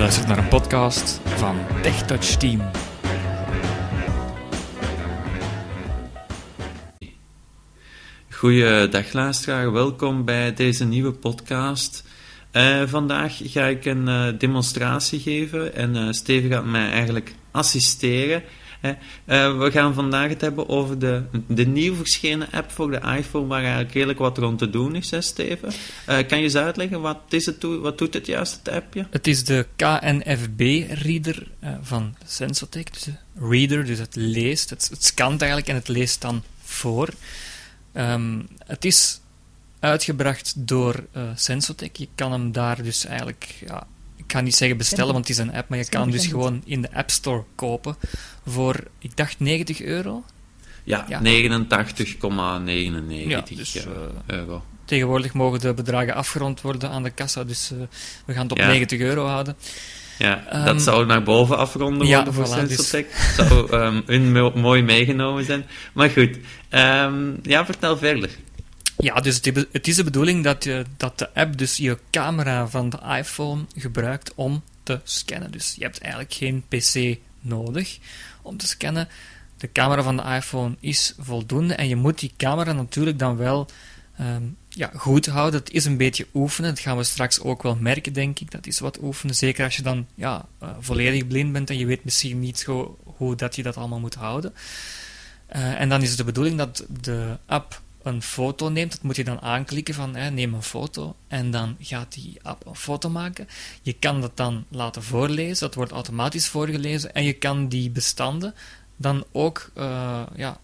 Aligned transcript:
luistert 0.00 0.26
naar 0.26 0.38
een 0.38 0.48
podcast 0.48 1.20
van 1.24 1.56
TechTouch 1.82 2.36
Team. 2.36 2.70
Goeiedag 8.30 9.12
luisteraar, 9.12 9.72
welkom 9.72 10.24
bij 10.24 10.54
deze 10.54 10.84
nieuwe 10.84 11.12
podcast. 11.12 12.04
Eh, 12.50 12.82
vandaag 12.86 13.38
ga 13.42 13.64
ik 13.64 13.84
een 13.84 14.08
eh, 14.08 14.38
demonstratie 14.38 15.20
geven 15.20 15.74
en 15.74 15.96
uh, 15.96 16.12
Steven 16.12 16.50
gaat 16.50 16.64
mij 16.64 16.90
eigenlijk 16.90 17.34
assisteren. 17.50 18.42
We 19.24 19.68
gaan 19.72 19.94
vandaag 19.94 20.28
het 20.28 20.40
hebben 20.40 20.68
over 20.68 20.98
de, 20.98 21.22
de 21.46 21.66
nieuw 21.66 21.94
verschenen 21.94 22.48
app 22.52 22.70
voor 22.70 22.90
de 22.90 23.00
iPhone, 23.16 23.46
waar 23.46 23.62
eigenlijk 23.62 23.92
redelijk 23.92 24.18
wat 24.18 24.38
rond 24.38 24.58
te 24.58 24.70
doen 24.70 24.94
is, 24.94 25.12
Steven. 25.18 25.72
kan 26.06 26.38
je 26.38 26.44
eens 26.44 26.56
uitleggen, 26.56 27.00
wat, 27.00 27.18
is 27.28 27.46
het, 27.46 27.62
wat 27.62 27.98
doet 27.98 28.14
het 28.14 28.26
juist, 28.26 28.60
het 28.62 28.68
appje? 28.74 29.06
Het 29.10 29.26
is 29.26 29.44
de 29.44 29.66
KNFB-reader 29.76 31.46
van 31.82 32.14
Sensotech, 32.26 32.84
dus 32.84 33.02
de 33.02 33.12
reader, 33.48 33.84
dus 33.84 33.98
het 33.98 34.16
leest, 34.16 34.70
het, 34.70 34.90
scant 34.98 35.40
eigenlijk 35.40 35.70
en 35.70 35.76
het 35.76 35.88
leest 35.88 36.20
dan 36.20 36.42
voor. 36.62 37.08
Um, 37.94 38.48
het 38.66 38.84
is 38.84 39.20
uitgebracht 39.78 40.52
door 40.56 41.04
Sensotech. 41.34 41.90
Je 41.92 42.08
kan 42.14 42.32
hem 42.32 42.52
daar 42.52 42.82
dus 42.82 43.04
eigenlijk, 43.04 43.54
ja, 43.66 43.86
ik 44.24 44.32
ga 44.32 44.40
niet 44.40 44.54
zeggen 44.54 44.76
bestellen, 44.76 45.12
want 45.12 45.28
het 45.28 45.38
is 45.38 45.42
een 45.42 45.52
app, 45.52 45.68
maar 45.68 45.78
je 45.78 45.88
kan 45.88 46.00
hem 46.00 46.10
dus 46.10 46.26
gewoon 46.26 46.62
in 46.64 46.82
de 46.82 46.92
App 46.92 47.10
Store 47.10 47.44
kopen 47.54 47.96
voor, 48.46 48.76
ik 48.98 49.16
dacht 49.16 49.40
90 49.40 49.82
euro. 49.82 50.24
Ja, 50.84 51.06
ja. 51.08 51.20
89,99 51.20 51.22
ja, 53.26 53.42
dus, 53.54 53.76
uh, 53.76 53.82
euro. 54.26 54.64
Tegenwoordig 54.84 55.34
mogen 55.34 55.60
de 55.60 55.74
bedragen 55.74 56.14
afgerond 56.14 56.60
worden 56.60 56.90
aan 56.90 57.02
de 57.02 57.10
kassa, 57.10 57.44
dus 57.44 57.70
uh, 57.72 57.78
we 58.24 58.32
gaan 58.32 58.42
het 58.42 58.52
op 58.52 58.58
ja. 58.58 58.66
90 58.66 59.00
euro 59.00 59.26
houden. 59.26 59.56
Ja, 60.18 60.44
um, 60.58 60.64
dat 60.64 60.82
zou 60.82 61.06
naar 61.06 61.22
boven 61.22 61.58
afronden 61.58 62.06
worden 62.06 62.34
voor 62.34 62.46
voilà, 62.46 62.50
Sensotech. 62.50 63.06
Dus... 63.06 63.34
zou 63.36 63.72
um, 63.72 64.02
een 64.06 64.52
mooi 64.54 64.82
meegenomen 64.82 65.44
zijn. 65.44 65.64
Maar 65.92 66.10
goed, 66.10 66.38
um, 66.70 67.38
ja, 67.42 67.64
vertel 67.64 67.96
verder. 67.96 68.30
Ja, 69.00 69.20
dus 69.20 69.40
het 69.72 69.88
is 69.88 69.96
de 69.96 70.04
bedoeling 70.04 70.44
dat, 70.44 70.64
je, 70.64 70.84
dat 70.96 71.18
de 71.18 71.34
app 71.34 71.58
dus 71.58 71.76
je 71.76 71.98
camera 72.10 72.68
van 72.68 72.90
de 72.90 72.98
iPhone 73.16 73.64
gebruikt 73.76 74.34
om 74.34 74.62
te 74.82 75.00
scannen. 75.04 75.50
Dus 75.50 75.74
je 75.74 75.82
hebt 75.82 75.98
eigenlijk 75.98 76.32
geen 76.32 76.64
PC 76.68 77.18
nodig 77.40 77.98
om 78.42 78.56
te 78.56 78.66
scannen. 78.66 79.08
De 79.56 79.72
camera 79.72 80.02
van 80.02 80.16
de 80.16 80.22
iPhone 80.22 80.76
is 80.80 81.14
voldoende 81.18 81.74
en 81.74 81.88
je 81.88 81.96
moet 81.96 82.18
die 82.18 82.32
camera 82.36 82.72
natuurlijk 82.72 83.18
dan 83.18 83.36
wel 83.36 83.68
um, 84.20 84.56
ja, 84.68 84.90
goed 84.94 85.26
houden. 85.26 85.60
Het 85.60 85.70
is 85.70 85.84
een 85.84 85.96
beetje 85.96 86.26
oefenen. 86.34 86.70
Dat 86.70 86.80
gaan 86.80 86.96
we 86.96 87.04
straks 87.04 87.40
ook 87.40 87.62
wel 87.62 87.76
merken, 87.76 88.12
denk 88.12 88.40
ik. 88.40 88.50
Dat 88.50 88.66
is 88.66 88.78
wat 88.78 89.02
oefenen. 89.02 89.34
Zeker 89.34 89.64
als 89.64 89.76
je 89.76 89.82
dan 89.82 90.06
ja, 90.14 90.46
uh, 90.62 90.68
volledig 90.80 91.26
blind 91.26 91.52
bent 91.52 91.70
en 91.70 91.78
je 91.78 91.86
weet 91.86 92.04
misschien 92.04 92.40
niet 92.40 92.58
zo 92.58 92.98
hoe 93.04 93.36
dat 93.36 93.56
je 93.56 93.62
dat 93.62 93.76
allemaal 93.76 94.00
moet 94.00 94.14
houden. 94.14 94.54
Uh, 95.56 95.80
en 95.80 95.88
dan 95.88 96.02
is 96.02 96.08
het 96.08 96.18
de 96.18 96.24
bedoeling 96.24 96.58
dat 96.58 96.84
de 97.00 97.38
app 97.46 97.80
een 98.02 98.22
foto 98.22 98.68
neemt. 98.68 98.90
Dat 98.90 99.02
moet 99.02 99.16
je 99.16 99.24
dan 99.24 99.40
aanklikken 99.40 99.94
van 99.94 100.14
hè, 100.14 100.30
neem 100.30 100.54
een 100.54 100.62
foto. 100.62 101.14
En 101.28 101.50
dan 101.50 101.76
gaat 101.80 102.12
die 102.12 102.38
app 102.42 102.66
een 102.66 102.76
foto 102.76 103.08
maken. 103.10 103.48
Je 103.82 103.92
kan 103.92 104.20
dat 104.20 104.36
dan 104.36 104.64
laten 104.68 105.02
voorlezen. 105.02 105.66
Dat 105.66 105.74
wordt 105.74 105.92
automatisch 105.92 106.48
voorgelezen. 106.48 107.14
En 107.14 107.24
je 107.24 107.32
kan 107.32 107.68
die 107.68 107.90
bestanden 107.90 108.54
dan 108.96 109.24
ook 109.32 109.70
uh, 109.78 110.22
ja, 110.34 110.58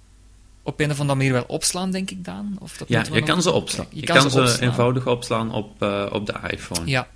op 0.63 0.81
een 0.81 0.91
of 0.91 1.01
andere 1.01 1.19
manier 1.19 1.33
wel 1.33 1.45
opslaan, 1.47 1.91
denk 1.91 2.11
ik 2.11 2.25
dan? 2.25 2.57
Of 2.61 2.77
dat 2.77 2.89
ja, 2.89 3.05
je 3.13 3.23
kan 3.23 3.43
ze 3.43 3.51
opslaan. 3.51 3.87
Je, 3.91 4.07
kan, 4.07 4.31
ze, 4.31 4.57
eenvoudig 4.61 5.07
opslaan 5.07 5.53
op, 5.53 5.83
uh, 5.83 6.07
op 6.13 6.27
de 6.27 6.35
iPhone. 6.51 6.91
Ja. 6.91 7.09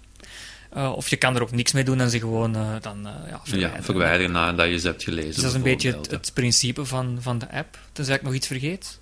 Uh, 0.77 0.93
of 0.97 1.09
je 1.09 1.17
kan 1.17 1.37
er 1.37 1.43
ook 1.43 1.51
niks 1.53 1.73
mee 1.73 1.85
doen 1.85 2.01
en 2.01 2.11
ze 2.11 2.19
gewoon 2.19 2.53
dan 2.81 2.99
ja, 3.03 3.41
verwijderen. 3.43 3.77
Ja, 3.77 3.83
verwijderen 3.83 4.33
nadat 4.33 4.69
je 4.69 4.79
ze 4.79 4.87
hebt 4.87 5.03
gelezen. 5.03 5.33
Dus 5.33 5.37
dat 5.37 5.51
is 5.51 5.55
een 5.55 5.63
beetje 5.63 5.93
het, 5.93 6.11
het, 6.11 6.31
principe 6.35 6.85
van, 6.85 7.19
van 7.21 7.39
de 7.39 7.53
app. 7.53 7.79
Tenzij 7.93 8.15
ik 8.15 8.23
nog 8.23 8.35
iets 8.35 8.47
vergeet. 8.47 9.01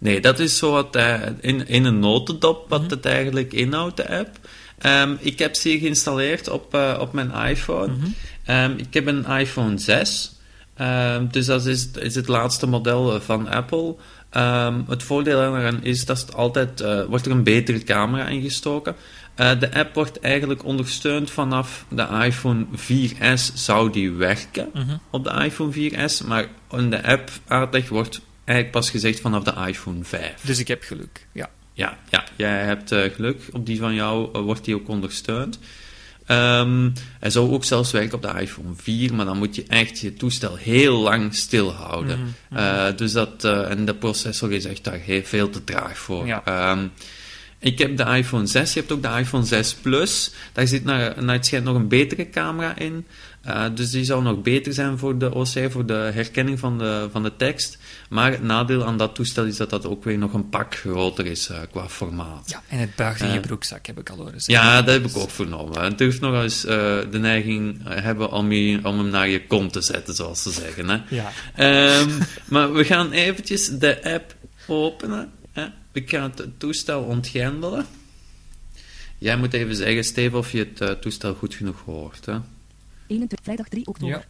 Nee, 0.00 0.20
dat 0.20 0.38
is 0.38 0.56
zo 0.56 0.70
wat 0.70 0.98
in, 1.40 1.68
in 1.68 1.84
een 1.84 1.98
notendop 1.98 2.68
wat 2.68 2.80
mm 2.80 2.86
-hmm. 2.86 2.96
het 2.96 3.06
eigenlijk 3.06 3.52
inhoudt, 3.52 3.96
de 3.96 4.18
app. 4.18 4.38
Um, 4.86 5.18
ik 5.20 5.38
heb 5.38 5.54
ze 5.54 5.78
geïnstalleerd 5.78 6.48
op, 6.48 6.74
op 7.00 7.12
mijn 7.12 7.32
iPhone. 7.32 7.92
Mm 7.92 8.00
-hmm. 8.00 8.54
um, 8.56 8.78
ik 8.78 8.94
heb 8.94 9.06
een 9.06 9.26
iPhone 9.26 9.78
6. 9.78 10.40
Um, 10.80 11.28
dus 11.30 11.46
dat 11.46 11.66
is, 11.66 11.90
is 11.90 12.14
het 12.14 12.28
laatste 12.28 12.66
model 12.66 13.14
eh, 13.14 13.20
van 13.20 13.48
Apple. 13.48 13.94
Het 14.88 15.02
voordeel 15.02 15.38
daaraan 15.38 15.84
is 15.84 16.04
dat 16.04 16.20
het 16.20 16.34
altijd, 16.34 16.80
uh, 16.80 17.04
wordt 17.04 17.26
er 17.26 17.32
een 17.32 17.42
betere 17.42 17.82
camera 17.82 18.26
ingestoken. 18.26 18.96
Uh, 19.36 19.60
de 19.60 19.74
app 19.74 19.94
wordt 19.94 20.20
eigenlijk 20.20 20.64
ondersteund 20.64 21.30
vanaf 21.30 21.84
de 21.88 22.06
iPhone 22.24 22.66
4S 22.76 23.54
zou 23.54 23.92
die 23.92 24.10
werken 24.10 24.68
mhm. 24.74 24.96
op 25.10 25.24
de 25.24 25.44
iPhone 25.44 25.72
4S, 25.72 26.26
maar 26.26 26.46
in 26.70 26.90
de 26.90 27.06
app 27.06 27.30
uitleg 27.46 27.88
wordt 27.88 28.20
eigenlijk 28.50 28.70
pas 28.70 28.90
gezegd 28.90 29.20
vanaf 29.20 29.42
de 29.42 29.54
iPhone 29.66 30.04
5. 30.04 30.34
Dus 30.42 30.58
ik 30.58 30.68
heb 30.68 30.82
geluk, 30.82 31.26
ja. 31.32 31.50
Ja, 31.72 31.98
ja 32.08 32.24
jij 32.36 32.64
hebt 32.64 32.92
uh, 32.92 33.02
geluk. 33.14 33.42
Op 33.52 33.66
die 33.66 33.78
van 33.78 33.94
jou 33.94 34.38
wordt 34.38 34.64
die 34.64 34.74
ook 34.74 34.88
ondersteund. 34.88 35.58
Um, 36.28 36.92
hij 37.20 37.30
zou 37.30 37.50
ook 37.50 37.64
zelfs 37.64 37.90
werken 37.90 38.14
op 38.14 38.22
de 38.22 38.40
iPhone 38.40 38.74
4, 38.76 39.14
maar 39.14 39.24
dan 39.24 39.38
moet 39.38 39.54
je 39.54 39.64
echt 39.68 39.98
je 39.98 40.14
toestel 40.14 40.56
heel 40.56 40.98
lang 40.98 41.34
stilhouden. 41.34 42.18
Mm 42.18 42.34
-hmm. 42.48 42.58
uh, 42.58 42.96
dus 42.96 43.12
dat, 43.12 43.44
en 43.44 43.84
de 43.84 43.94
processor 43.94 44.52
is 44.52 44.64
echt 44.64 44.84
daar 44.84 44.98
heel 44.98 45.22
veel 45.24 45.50
te 45.50 45.64
traag 45.64 45.98
voor. 45.98 46.26
Ja. 46.26 46.70
Um, 46.70 46.92
ik 47.60 47.78
heb 47.78 47.96
de 47.96 48.04
iPhone 48.04 48.46
6, 48.46 48.72
je 48.72 48.80
hebt 48.80 48.92
ook 48.92 49.02
de 49.02 49.18
iPhone 49.18 49.44
6 49.44 49.74
Plus. 49.74 50.30
Daar 50.52 50.66
zit 50.66 50.84
naar, 50.84 51.24
naar 51.24 51.34
het 51.34 51.46
schijnt 51.46 51.64
nog 51.64 51.76
een 51.76 51.88
betere 51.88 52.30
camera 52.30 52.76
in. 52.76 53.06
Uh, 53.46 53.64
dus 53.74 53.90
die 53.90 54.04
zou 54.04 54.22
nog 54.22 54.42
beter 54.42 54.72
zijn 54.72 54.98
voor 54.98 55.18
de 55.18 55.34
OC, 55.34 55.70
voor 55.70 55.86
de 55.86 56.10
herkenning 56.14 56.58
van 56.58 56.78
de, 56.78 57.08
van 57.12 57.22
de 57.22 57.36
tekst. 57.36 57.78
Maar 58.08 58.30
het 58.30 58.42
nadeel 58.42 58.84
aan 58.84 58.96
dat 58.96 59.14
toestel 59.14 59.44
is 59.44 59.56
dat 59.56 59.70
dat 59.70 59.86
ook 59.86 60.04
weer 60.04 60.18
nog 60.18 60.32
een 60.32 60.48
pak 60.48 60.74
groter 60.74 61.26
is 61.26 61.50
uh, 61.50 61.58
qua 61.70 61.88
formaat. 61.88 62.50
Ja, 62.50 62.62
en 62.68 62.78
het 62.78 62.94
buigt 62.96 63.20
in 63.20 63.26
uh, 63.26 63.34
je 63.34 63.40
broekzak, 63.40 63.86
heb 63.86 63.98
ik 63.98 64.10
al 64.10 64.16
horen 64.16 64.40
zeggen. 64.40 64.66
Ja, 64.66 64.82
dat 64.82 64.94
heb 64.94 65.10
ik 65.10 65.16
ook 65.16 65.30
vernomen. 65.30 65.82
Het 65.82 65.98
durft 65.98 66.20
nog 66.20 66.42
eens 66.42 66.60
de 66.60 67.18
neiging 67.18 67.80
hebben 67.84 68.32
om, 68.32 68.52
je, 68.52 68.80
om 68.82 68.98
hem 68.98 69.08
naar 69.08 69.28
je 69.28 69.46
kont 69.46 69.72
te 69.72 69.80
zetten, 69.80 70.14
zoals 70.14 70.42
ze 70.42 70.50
zeggen. 70.50 70.88
Hè? 70.88 70.98
Ja. 71.08 71.32
Um, 72.00 72.18
maar 72.44 72.72
we 72.72 72.84
gaan 72.84 73.12
eventjes 73.12 73.66
de 73.68 74.04
app 74.04 74.34
openen. 74.66 75.30
Hè? 75.52 75.66
Ik 75.92 76.10
ga 76.10 76.22
het 76.22 76.58
toestel 76.58 77.02
ontgrendelen. 77.02 77.86
Jij 79.18 79.36
moet 79.36 79.52
even 79.52 79.76
zeggen, 79.76 80.04
Steve, 80.04 80.36
of 80.36 80.52
je 80.52 80.68
het 80.74 81.02
toestel 81.02 81.34
goed 81.34 81.54
genoeg 81.54 81.82
hoort. 81.84 82.26
Hè? 82.26 82.36
21, 83.10 83.38
vrijdag 83.42 83.68
3 83.68 83.86
oktober. 83.86 84.16
Ja. 84.16 84.24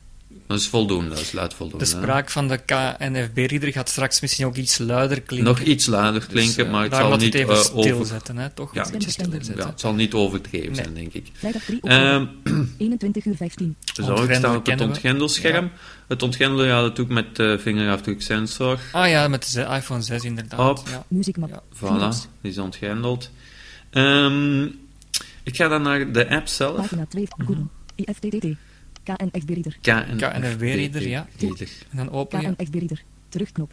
Dat 0.46 0.58
is 0.58 0.68
voldoende, 0.68 1.08
dat 1.08 1.18
is 1.18 1.32
luid 1.32 1.54
voldoende. 1.54 1.84
De 1.84 1.90
spraak 1.90 2.30
van 2.30 2.48
de 2.48 2.56
KNFB-reader 2.56 3.72
gaat 3.72 3.88
straks 3.88 4.20
misschien 4.20 4.46
ook 4.46 4.56
iets 4.56 4.78
luider 4.78 5.20
klinken. 5.20 5.48
Nog 5.48 5.60
iets 5.60 5.86
luider 5.86 6.20
dus, 6.20 6.28
klinken, 6.28 6.56
dus, 6.56 6.64
uh, 6.64 6.70
maar 6.72 6.82
het 6.82 6.94
zal 6.94 7.16
niet 7.16 7.34
even 7.34 7.54
uh, 7.54 7.60
stilzetten, 7.60 8.36
hè? 8.36 8.50
toch? 8.50 8.74
Ja, 8.74 8.84
stilzetten. 8.84 9.66
Het 9.66 9.80
zal 9.80 9.94
niet 9.94 10.14
overdreven 10.14 10.72
nee. 10.72 10.74
zijn, 10.74 10.94
denk 10.94 11.12
ik. 11.12 11.30
Vrijdag 11.32 11.64
3 11.64 11.82
oktober, 11.82 12.28
um, 12.44 12.74
21 12.78 13.24
uur 13.24 13.36
15. 13.36 13.76
Zo, 13.94 14.22
ik 14.22 14.34
sta 14.34 14.56
op 14.56 14.66
het 14.66 14.80
ontgrendelscherm. 14.80 15.64
Ja. 15.64 15.70
Het 16.08 16.22
ontgrendelen, 16.22 16.66
ja, 16.66 16.80
dat 16.80 16.96
doe 16.96 17.04
ik 17.04 17.10
met 17.10 17.36
de 17.36 17.58
vingerafdruksensor. 17.60 18.78
Ah 18.92 19.08
ja, 19.08 19.28
met 19.28 19.52
de 19.52 19.60
iPhone 19.62 20.02
6 20.02 20.24
inderdaad. 20.24 20.78
Hop. 20.78 20.88
Ja. 20.88 21.04
Muziekmap. 21.08 21.62
Voilà, 21.74 22.08
die 22.40 22.50
is 22.50 22.58
ontgrendeld. 22.58 23.30
Um, 23.92 24.78
ik 25.42 25.56
ga 25.56 25.68
dan 25.68 25.82
naar 25.82 26.12
de 26.12 26.28
app 26.28 26.48
zelf. 26.48 26.76
Pagina 26.76 27.06
2, 27.06 27.26
Google, 27.38 27.66
IFTTT. 27.94 28.46
KNFB-reader. 29.16 29.76
KNFB-reader, 29.80 31.08
ja. 31.08 31.26
En 31.38 31.56
dan 31.90 32.10
open 32.10 32.40
je. 32.40 32.54
KNFB-reader. 32.56 33.02
Terugknop. 33.28 33.72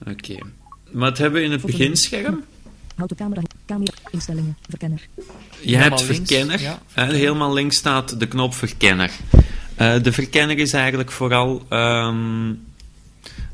Oké. 0.00 0.10
Okay. 0.10 0.42
Wat 0.90 1.18
hebben 1.18 1.40
we 1.40 1.46
in 1.46 1.52
het 1.52 1.62
beginscherm? 1.62 2.44
Houd 2.94 3.08
de 3.08 3.14
camera, 3.14 3.42
camera, 3.66 3.92
instellingen, 4.10 4.56
verkenner. 4.68 5.06
Je 5.60 5.76
hebt 5.76 6.02
verkenner. 6.02 6.60
Ja, 6.60 6.80
verkenner. 6.86 7.20
helemaal 7.20 7.52
links 7.52 7.76
staat 7.76 8.20
de 8.20 8.26
knop 8.26 8.54
verkenner. 8.54 9.10
Uh, 9.80 10.02
de 10.02 10.12
verkenner 10.12 10.58
is 10.58 10.72
eigenlijk 10.72 11.10
vooral, 11.10 11.62
um, 11.70 12.64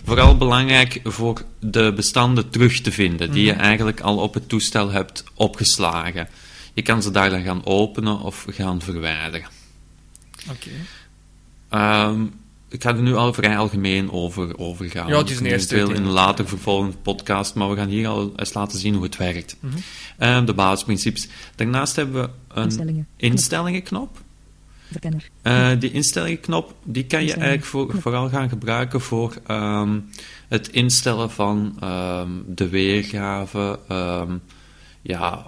vooral 0.05 0.37
belangrijk 0.37 1.01
voor 1.05 1.45
de 1.59 1.93
bestanden 1.97 2.51
terug 2.51 2.81
te 2.81 2.93
vinden, 2.93 3.33
die 3.33 3.43
mm 3.43 3.49
-hmm. 3.49 3.59
je 3.59 3.65
eigenlijk 3.65 4.01
al 4.01 4.19
op 4.19 4.35
het 4.35 4.49
toestel 4.49 4.91
hebt 4.91 5.25
opgeslagen. 5.35 6.29
Je 6.75 6.83
kan 6.83 7.03
ze 7.03 7.11
daar 7.11 7.31
dan 7.31 7.43
gaan 7.43 7.65
openen 7.67 8.21
of 8.21 8.47
gaan 8.49 8.81
verwijderen. 8.81 9.49
Oké. 10.51 10.69
Okay. 11.69 12.09
Um, 12.09 12.33
ik 12.73 12.83
ga 12.83 12.95
er 12.95 13.03
nu 13.03 13.15
al 13.15 13.33
vrij 13.33 13.59
algemeen 13.59 14.11
over, 14.11 14.59
over 14.59 14.91
gaan. 14.91 15.09
Ja, 15.09 15.19
het 15.19 15.31
is 15.31 15.41
een 15.41 15.47
eerste 15.47 15.75
veel 15.75 15.91
in 15.91 16.05
een 16.05 16.11
later 16.11 16.49
vervolgende 16.49 16.97
podcast, 16.97 17.55
maar 17.55 17.71
we 17.71 17.77
gaan 17.77 17.89
hier 17.89 18.09
al 18.09 18.33
eens 18.37 18.55
laten 18.55 18.79
zien 18.79 18.95
hoe 18.95 19.03
het 19.03 19.17
werkt. 19.17 19.57
Mm 19.61 19.71
-hmm. 19.71 20.29
um, 20.29 20.45
de 20.45 20.55
basisprincipes. 20.55 21.29
Daarnaast 21.55 21.97
hebben 21.97 22.23
we 22.23 22.31
een 22.55 22.63
Instellingen. 22.63 23.07
instellingenknop. 23.17 24.21
Verkenner. 24.91 25.29
Uh, 25.43 25.71
die 25.79 25.91
instellingenknop 25.91 26.75
die 26.85 27.05
kan 27.05 27.25
je 27.25 27.33
eigenlijk 27.33 27.65
voor, 27.65 27.95
vooral 28.01 28.29
gaan 28.29 28.49
gebruiken 28.49 29.01
voor 29.01 29.35
um, 29.49 30.09
het 30.49 30.69
instellen 30.69 31.31
van 31.31 31.79
um, 31.85 32.45
de 32.47 32.69
weergave, 32.69 33.79
ja, 35.03 35.47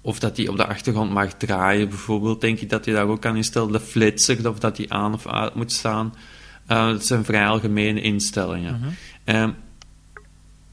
of 0.00 0.18
dat 0.18 0.36
die 0.36 0.50
op 0.50 0.56
de 0.56 0.66
achtergrond 0.66 1.12
mag 1.12 1.32
draaien, 1.32 1.88
bijvoorbeeld, 1.88 2.40
denk 2.40 2.60
ik 2.60 2.70
dat 2.70 2.84
je 2.84 2.92
daar 2.92 3.06
ook 3.06 3.20
kan 3.20 3.36
instellen. 3.36 3.72
De 3.72 3.80
flitser, 3.80 4.48
of 4.48 4.58
dat 4.58 4.76
die 4.76 4.92
aan 4.92 5.14
of 5.14 5.26
uit 5.26 5.54
moet 5.54 5.72
staan. 5.72 6.14
Eh, 6.66 6.86
dat 6.86 7.06
zijn 7.06 7.24
vrij 7.24 7.46
algemene 7.46 8.00
instellingen. 8.00 8.78
Mhm. 8.78 8.90
Ehm, 9.24 9.50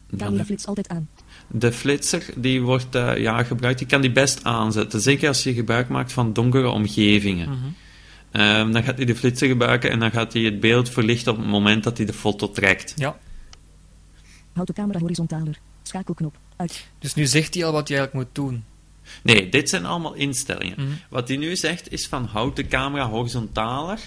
dan 0.09 0.19
Camera 0.19 0.45
flits 0.45 0.65
altijd 0.65 0.89
aan. 0.89 1.09
de 1.47 1.71
flitser 1.71 2.23
die 2.35 2.61
wordt 2.61 2.95
eh, 2.95 3.17
ja, 3.17 3.43
gebruikt, 3.43 3.79
je 3.79 3.85
kan 3.85 4.01
die 4.01 4.11
best 4.11 4.43
aanzetten. 4.43 5.01
Zeker 5.01 5.27
als 5.27 5.43
je 5.43 5.53
gebruik 5.53 5.89
maakt 5.89 6.13
van 6.13 6.33
donkere 6.33 6.69
omgevingen. 6.69 7.49
Mhm. 7.49 7.67
Ehm, 8.31 8.71
dan 8.71 8.83
gaat 8.83 8.97
hij 8.97 9.05
de 9.05 9.15
flitser 9.15 9.47
gebruiken 9.47 9.91
en 9.91 9.99
dan 9.99 10.11
gaat 10.11 10.33
hij 10.33 10.41
het 10.41 10.59
beeld 10.59 10.89
verlichten 10.89 11.31
op 11.31 11.37
het 11.37 11.47
moment 11.47 11.83
dat 11.83 11.97
hij 11.97 12.05
de 12.05 12.13
foto 12.13 12.51
trekt. 12.51 12.93
Ja. 12.95 13.17
Houd 14.53 14.67
de 14.67 14.73
camera 14.73 14.99
horizontaler. 14.99 15.59
Schakelknop. 15.83 16.37
Uit. 16.55 16.87
Dus 16.99 17.13
nu 17.13 17.25
zegt 17.25 17.53
hij 17.53 17.65
al 17.65 17.71
wat 17.71 17.87
je 17.87 17.95
eigenlijk 17.95 18.25
moet 18.25 18.35
doen. 18.35 18.63
Nee, 19.23 19.49
dit 19.49 19.69
zijn 19.69 19.85
allemaal 19.85 20.13
instellingen. 20.13 20.75
Mhm. 20.83 20.91
Wat 21.09 21.27
hij 21.27 21.37
nu 21.37 21.55
zegt 21.55 21.91
is 21.91 22.07
van 22.07 22.25
houd 22.25 22.55
de 22.55 22.67
camera 22.67 23.09
horizontaler. 23.09 23.99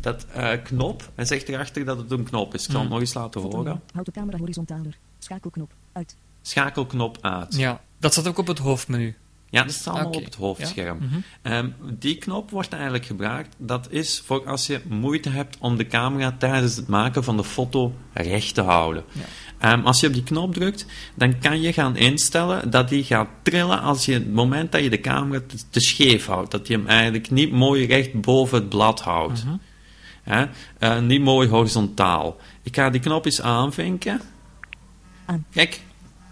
Dat 0.00 0.26
eh, 0.32 0.50
knop, 0.64 1.10
hij 1.14 1.24
zegt 1.24 1.48
erachter 1.48 1.84
dat 1.84 1.98
het 1.98 2.10
een 2.10 2.24
knop 2.24 2.54
is. 2.54 2.64
Ik 2.64 2.70
zal 2.70 2.80
het 2.80 2.88
Mhm. 2.88 2.92
nog 2.98 3.00
eens 3.00 3.14
laten 3.14 3.40
horen. 3.40 3.80
Houd 3.92 4.06
de 4.06 4.12
camera 4.12 4.38
horizontaler. 4.38 4.98
Schakelknop. 5.18 5.72
Uit. 5.92 6.16
Schakelknop 6.42 7.18
uit. 7.20 7.56
Ja. 7.56 7.80
Dat 7.98 8.12
staat 8.12 8.28
ook 8.28 8.38
op 8.38 8.46
het 8.46 8.58
hoofdmenu. 8.58 9.16
Ja, 9.50 9.62
dat 9.62 9.72
staat 9.72 9.94
allemaal 9.94 10.12
op 10.12 10.24
het 10.24 10.34
hoofdscherm. 10.34 10.98
Ja. 11.00 11.06
Mhm. 11.06 11.20
Ehm, 11.42 11.70
die 11.98 12.16
knop 12.18 12.50
wordt 12.50 12.72
eigenlijk 12.72 13.06
gebruikt. 13.06 13.54
Dat 13.58 13.90
is 13.90 14.22
voor 14.26 14.46
als 14.46 14.66
je 14.66 14.80
moeite 14.88 15.28
hebt 15.28 15.56
om 15.60 15.76
de 15.76 15.86
camera 15.86 16.34
tijdens 16.38 16.76
het 16.76 16.86
maken 16.86 17.24
van 17.24 17.36
de 17.36 17.44
foto 17.44 17.94
recht 18.12 18.54
te 18.54 18.60
houden. 18.60 19.04
Ja. 19.12 19.20
Ehm, 19.60 19.80
als 19.80 20.00
je 20.00 20.06
op 20.06 20.12
die 20.12 20.22
knop 20.22 20.54
drukt, 20.54 20.86
dan 21.14 21.38
kan 21.38 21.60
je 21.60 21.72
gaan 21.72 21.96
instellen 21.96 22.70
dat 22.70 22.88
die 22.88 23.04
gaat 23.04 23.28
trillen 23.42 23.80
als 23.80 24.04
je 24.04 24.12
het 24.12 24.32
moment 24.32 24.72
dat 24.72 24.82
je 24.82 24.90
de 24.90 25.00
camera 25.00 25.42
te, 25.46 25.56
te 25.70 25.80
scheef 25.80 26.26
houdt. 26.26 26.50
Dat 26.50 26.66
je 26.66 26.74
hem 26.74 26.86
eigenlijk 26.86 27.30
niet 27.30 27.52
mooi 27.52 27.86
recht 27.86 28.20
boven 28.20 28.58
het 28.58 28.68
blad 28.68 29.00
houdt. 29.00 29.44
Mhm. 29.44 29.56
Hè? 30.22 30.46
Eh, 30.78 31.00
niet 31.00 31.20
mooi 31.20 31.48
horizontaal. 31.48 32.36
Ik 32.62 32.76
ga 32.76 32.90
die 32.90 33.00
knop 33.00 33.24
eens 33.24 33.40
aanvinken. 33.40 34.20
Aan. 35.24 35.44
Kijk, 35.50 35.80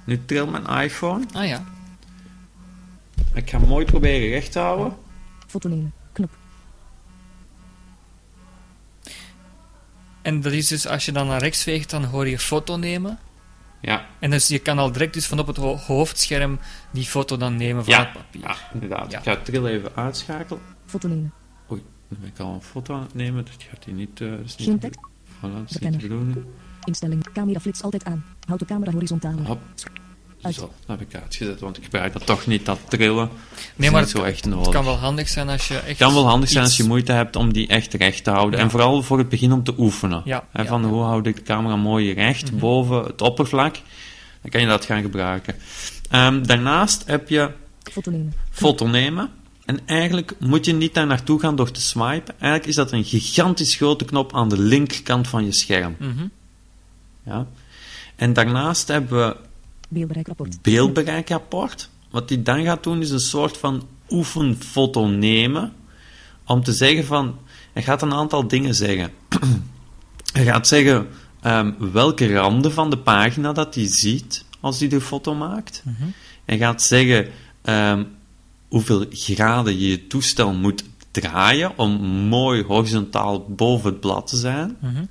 nu 0.05 0.21
trilt 0.25 0.51
mijn 0.51 0.85
iPhone. 0.85 1.25
Ah 1.33 1.47
ja. 1.47 1.65
Ik 3.35 3.51
ga 3.51 3.59
hem 3.59 3.69
mooi 3.69 3.85
proberen 3.85 4.29
recht 4.29 4.53
te 4.53 4.59
houden. 4.59 4.97
Foto 5.47 5.69
nemen. 5.69 5.93
Knop. 6.13 6.31
En 10.29 10.41
dat 10.41 10.53
is 10.53 10.67
dus 10.69 10.87
als 10.87 11.05
je 11.05 11.13
dan 11.13 11.27
naar 11.27 11.41
rechts 11.41 11.63
veegt, 11.63 11.91
dan 11.91 12.05
hoor 12.05 12.29
je 12.29 12.39
foto 12.39 12.77
nemen. 12.77 13.19
Ja, 13.81 14.07
En 14.19 14.31
dus 14.31 14.49
je 14.49 14.59
kan 14.59 14.79
al 14.79 14.93
direct 14.93 15.15
dus 15.15 15.27
van 15.27 15.39
op 15.39 15.47
het 15.47 15.57
ho- 15.57 15.77
hoofdscherm 15.77 16.59
die 16.91 17.05
foto 17.05 17.37
dan 17.37 17.57
nemen 17.57 17.85
van 17.85 17.93
Ja, 17.95 18.01
het 18.01 18.13
papier. 18.13 18.41
ja 18.43 18.57
inderdaad. 18.73 19.11
Ja. 19.13 19.19
Ik 19.19 19.25
ga 19.25 19.31
het 19.31 19.45
trill 19.45 19.65
even 19.65 19.95
uitschakelen. 19.95 20.63
Foto 20.87 21.09
nemen. 21.09 21.33
Oei, 21.71 21.83
nu 22.09 22.17
ben 22.21 22.29
ik 22.29 22.39
al 22.39 22.55
een 22.55 22.63
foto 22.63 22.95
aan 22.95 23.03
het 23.03 23.15
nemen. 23.15 23.45
Dat 23.45 23.55
gaat 23.71 23.85
hij 23.85 23.95
niet... 23.95 24.21
eh 24.21 24.31
dat 24.31 24.39
is 24.45 24.57
niet 24.57 24.69
Geen 24.69 24.79
tekst. 24.79 25.01
Voilà, 25.37 25.41
dat 25.41 25.71
is 25.71 25.79
niet. 25.79 26.37
Instelling. 26.85 27.33
Camera 27.33 27.61
flits 27.61 27.83
altijd 27.83 28.05
aan. 28.05 28.25
Houd 28.47 28.59
de 28.59 28.65
camera 28.65 28.91
horizontaler. 28.93 29.47
Hop. 29.47 29.61
Zo, 30.43 30.61
dat 30.87 30.99
heb 30.99 31.01
ik 31.01 31.21
uitgezet, 31.21 31.61
want 31.61 31.77
ik 31.77 31.85
gebruik 31.85 32.13
dat 32.13 32.27
toch 32.27 32.47
niet, 32.47 32.67
dat 32.67 32.79
trillen. 32.89 33.29
Nee, 33.77 33.91
maar 33.91 34.01
niet 34.01 34.11
zo 34.11 34.23
echt 34.23 34.45
nodig. 34.45 34.65
Het 34.65 34.75
kan 34.75 34.85
wel 34.85 34.97
handig 34.97 35.29
zijn 35.29 35.49
als 35.49 35.69
je 35.69 35.75
echt. 35.75 35.87
Het 35.87 35.97
kan 35.97 36.15
wel 36.15 36.27
handig 36.29 36.49
zijn 36.49 36.65
als 36.65 36.77
je 36.77 36.85
moeite 36.85 37.13
hebt 37.13 37.37
om 37.37 37.53
die 37.53 37.67
echt 37.67 37.95
recht 37.95 38.25
te 38.25 38.31
houden. 38.31 38.59
Ja. 38.59 38.65
En 38.65 38.71
vooral 38.71 39.03
voor 39.03 39.19
het 39.19 39.29
begin 39.29 39.53
om 39.53 39.63
te 39.65 39.75
oefenen. 39.79 40.23
Ja, 40.25 40.45
van 40.55 40.83
ja. 40.83 40.89
hoe 40.89 41.03
houd 41.03 41.27
ik 41.27 41.37
de 41.37 41.43
camera 41.43 41.77
mooi 41.77 42.13
recht 42.13 42.51
Mhm. 42.51 42.61
boven 42.61 43.03
het 43.05 43.21
oppervlak. 43.23 43.75
Dan 44.43 44.51
kan 44.51 44.61
je 44.61 44.67
dat 44.67 44.85
gaan 44.85 45.03
gebruiken. 45.03 45.55
Ehm, 46.11 46.43
daarnaast 46.43 47.03
heb 47.07 47.29
je 47.29 47.51
Foto 47.83 48.11
nemen. 48.11 48.35
foto 48.51 48.87
nemen. 48.87 49.31
En 49.65 49.81
eigenlijk 49.87 50.33
moet 50.39 50.65
je 50.67 50.73
niet 50.73 50.95
daar 50.95 51.07
naartoe 51.07 51.41
gaan 51.41 51.57
door 51.57 51.71
te 51.71 51.81
swipen. 51.81 52.35
Eigenlijk 52.39 52.67
is 52.67 52.75
dat 52.75 52.93
een 52.93 53.05
gigantisch 53.05 53.75
grote 53.75 54.05
knop 54.05 54.35
aan 54.35 54.49
de 54.49 54.59
linkerkant 54.61 55.29
van 55.29 55.45
je 55.45 55.53
scherm. 55.53 55.97
Mhm. 55.99 56.27
Ja? 57.25 57.47
En 58.17 58.33
daarnaast 58.33 58.89
hebben 58.89 59.27
we 59.29 59.37
Beeldbereikrapport. 59.89 60.63
beeldbereikrapport. 60.63 61.91
Wat 62.11 62.29
hij 62.29 62.43
dan 62.43 62.65
gaat 62.65 62.83
doen 62.83 63.01
is 63.01 63.11
een 63.11 63.21
soort 63.21 63.57
van 63.57 63.87
oefenfoto 64.11 65.07
nemen. 65.07 65.73
Om 66.45 66.63
te 66.63 66.73
zeggen 66.73 67.05
van... 67.05 67.39
Hij 67.73 67.83
gaat 67.83 68.03
een 68.03 68.13
aantal 68.13 68.49
dingen 68.49 68.75
zeggen. 68.75 69.11
hij 70.33 70.45
gaat 70.45 70.69
zeggen 70.69 71.09
ehm, 71.41 71.73
welke 71.93 72.33
randen 72.33 72.73
van 72.73 72.91
de 72.91 72.99
pagina 72.99 73.53
dat 73.53 73.75
hij 73.75 73.87
ziet 73.87 74.45
als 74.61 74.79
hij 74.79 74.89
de 74.89 75.01
foto 75.01 75.35
maakt. 75.35 75.83
Mhm. 75.85 76.09
Hij 76.45 76.59
gaat 76.59 76.83
zeggen 76.83 77.29
ehm, 77.63 78.05
hoeveel 78.69 79.07
graden 79.11 79.79
je 79.79 79.89
je 79.89 80.07
toestel 80.07 80.53
moet 80.53 80.85
draaien 81.11 81.79
om 81.79 81.93
mooi 82.29 82.63
horizontaal 82.63 83.45
boven 83.49 83.91
het 83.91 84.01
blad 84.01 84.27
te 84.27 84.37
zijn. 84.37 84.77
Mhm. 84.81 85.05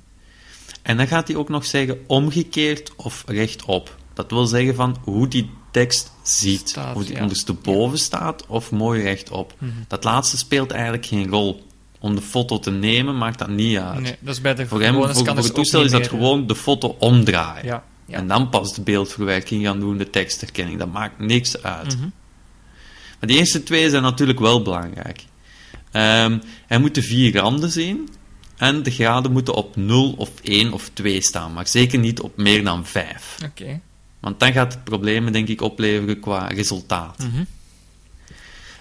En 0.82 0.96
dan 0.96 1.06
gaat 1.06 1.28
hij 1.28 1.36
ook 1.36 1.48
nog 1.48 1.64
zeggen 1.64 1.98
omgekeerd 2.06 2.92
of 2.96 3.24
rechtop. 3.26 3.97
Dat 4.18 4.30
wil 4.30 4.46
zeggen 4.46 4.74
van 4.74 4.96
hoe 5.04 5.28
die 5.28 5.50
tekst 5.70 6.12
ziet. 6.22 6.68
Staat, 6.68 6.96
of 6.96 7.04
die 7.04 7.14
ja. 7.14 7.22
ondersteboven 7.22 7.98
staat 7.98 8.46
of 8.46 8.70
mooi 8.70 9.02
rechtop. 9.02 9.54
Mhm. 9.58 9.70
Dat 9.88 10.04
laatste 10.04 10.36
speelt 10.36 10.70
eigenlijk 10.70 11.06
geen 11.06 11.28
rol. 11.28 11.66
Om 11.98 12.14
de 12.14 12.20
foto 12.20 12.58
te 12.58 12.70
nemen 12.70 13.18
maakt 13.18 13.38
dat 13.38 13.48
niet 13.48 13.78
uit. 13.78 14.00
Nee, 14.00 14.16
dat 14.20 14.34
is 14.34 14.40
bij 14.40 14.54
de 14.54 14.66
Voor 14.66 14.82
hem, 14.82 14.94
voor, 14.94 15.14
voor 15.14 15.36
het 15.36 15.54
toestel 15.54 15.82
is 15.82 15.90
dat 15.90 16.00
meer, 16.00 16.08
gewoon 16.08 16.46
de 16.46 16.54
foto 16.54 16.96
omdraaien. 16.98 17.66
Ja, 17.66 17.84
ja. 18.06 18.16
En 18.16 18.28
dan 18.28 18.48
pas 18.48 18.74
de 18.74 18.82
beeldverwerking 18.82 19.64
gaan 19.64 19.80
doen, 19.80 19.98
de 19.98 20.10
tekstherkenning. 20.10 20.78
Dat 20.78 20.92
maakt 20.92 21.18
niks 21.18 21.62
uit. 21.62 21.96
Mhm. 21.96 22.08
Maar 23.18 23.28
die 23.28 23.38
eerste 23.38 23.62
twee 23.62 23.90
zijn 23.90 24.02
natuurlijk 24.02 24.38
wel 24.38 24.62
belangrijk. 24.62 25.24
Ehm, 25.90 26.38
hij 26.66 26.78
moet 26.78 26.94
de 26.94 27.02
vier 27.02 27.36
randen 27.36 27.70
zien. 27.70 28.08
En 28.56 28.82
de 28.82 28.90
graden 28.90 29.32
moeten 29.32 29.54
op 29.54 29.76
0 29.76 30.14
of 30.16 30.30
1 30.42 30.72
of 30.72 30.90
2 30.92 31.20
staan. 31.20 31.52
Maar 31.52 31.68
zeker 31.68 31.98
niet 31.98 32.20
op 32.20 32.36
meer 32.36 32.64
dan 32.64 32.86
5. 32.86 33.36
Oké. 33.44 33.80
Want 34.20 34.40
dan 34.40 34.52
gaat 34.52 34.72
het 34.72 34.84
problemen, 34.84 35.32
denk 35.32 35.48
ik, 35.48 35.60
opleveren 35.60 36.20
qua 36.20 36.46
resultaat. 36.46 37.18
Mhm. 37.18 37.44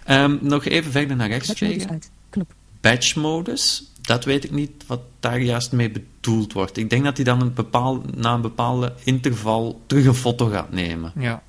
Ehm, 0.04 0.38
nog 0.42 0.66
even 0.66 0.92
verder 0.92 1.16
naar 1.16 1.28
rechts 1.28 1.64
uit. 1.64 2.12
Knop. 2.30 2.54
Batch-modus. 2.82 3.84
Dat 4.02 4.26
weet 4.26 4.44
ik 4.44 4.52
niet 4.52 4.84
wat 4.86 5.02
daar 5.20 5.42
juist 5.42 5.72
mee 5.72 5.92
bedoeld 5.92 6.54
wordt. 6.54 6.78
Ik 6.78 6.90
denk 6.90 7.04
dat 7.04 7.16
hij 7.16 7.26
dan 7.26 7.42
een 7.42 7.54
bepaal, 7.54 8.04
na 8.16 8.34
een 8.34 8.42
bepaalde 8.42 8.94
interval 9.04 9.82
terug 9.86 10.06
een 10.06 10.14
foto 10.14 10.48
gaat 10.48 10.72
nemen. 10.72 11.12
Ja. 11.16 11.44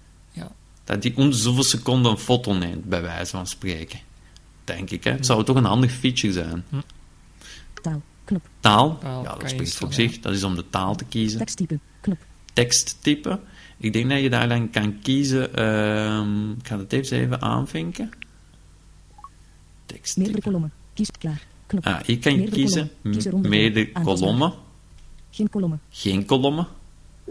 Dat 0.88 1.02
hij 1.02 1.12
om 1.16 1.32
zoveel 1.32 1.62
seconden 1.62 2.10
een 2.10 2.18
foto 2.18 2.52
neemt, 2.52 2.84
bij 2.84 3.02
wijze 3.02 3.30
van 3.30 3.46
spreken. 3.46 3.98
Denk 4.64 4.90
ik, 4.90 5.04
hè. 5.04 5.10
Het 5.10 5.26
zou 5.26 5.44
toch 5.44 5.56
een 5.56 5.64
handig 5.64 5.92
feature 5.92 6.32
zijn. 6.32 6.64
Taal. 7.82 8.02
Knop. 8.24 8.48
Taal, 8.60 8.98
Taal 8.98 9.22
ja, 9.22 9.36
dat 9.36 9.50
spreekt 9.50 9.74
voor 9.74 9.92
zich. 9.92 10.20
Dat 10.20 10.32
is 10.32 10.42
om 10.42 10.54
de 10.54 10.64
taal 10.70 10.96
te 10.96 11.04
kiezen. 11.04 11.38
Teksttype. 11.38 11.78
Knop. 12.00 12.18
Teksttype. 12.52 13.40
Ik 13.78 13.92
denk 13.92 14.10
dat 14.10 14.20
je 14.20 14.30
daar 14.30 14.48
dan 14.48 14.70
kan 14.70 15.00
kiezen... 15.00 15.54
ehm, 15.54 16.50
ik 16.50 16.66
ga 16.66 16.78
het 16.78 16.92
even 16.92 17.40
aanvinken. 17.42 18.04
Meerdere 19.86 19.86
Teksttype. 19.86 20.40
kolommen. 20.40 20.72
Kies 20.94 21.10
klaar. 21.18 21.46
Knop. 21.66 21.86
Ah, 21.86 22.00
hier 22.00 22.18
kan 22.18 22.32
je 22.32 22.38
Meerdere 22.38 22.60
kiezen 22.60 22.90
kolommen. 23.02 23.50
Meerdere 23.50 23.92
kolommen. 24.02 24.52
Geen 25.30 25.50
kolommen. 25.50 25.80
Geen 25.90 26.24
kolommen. 26.24 26.66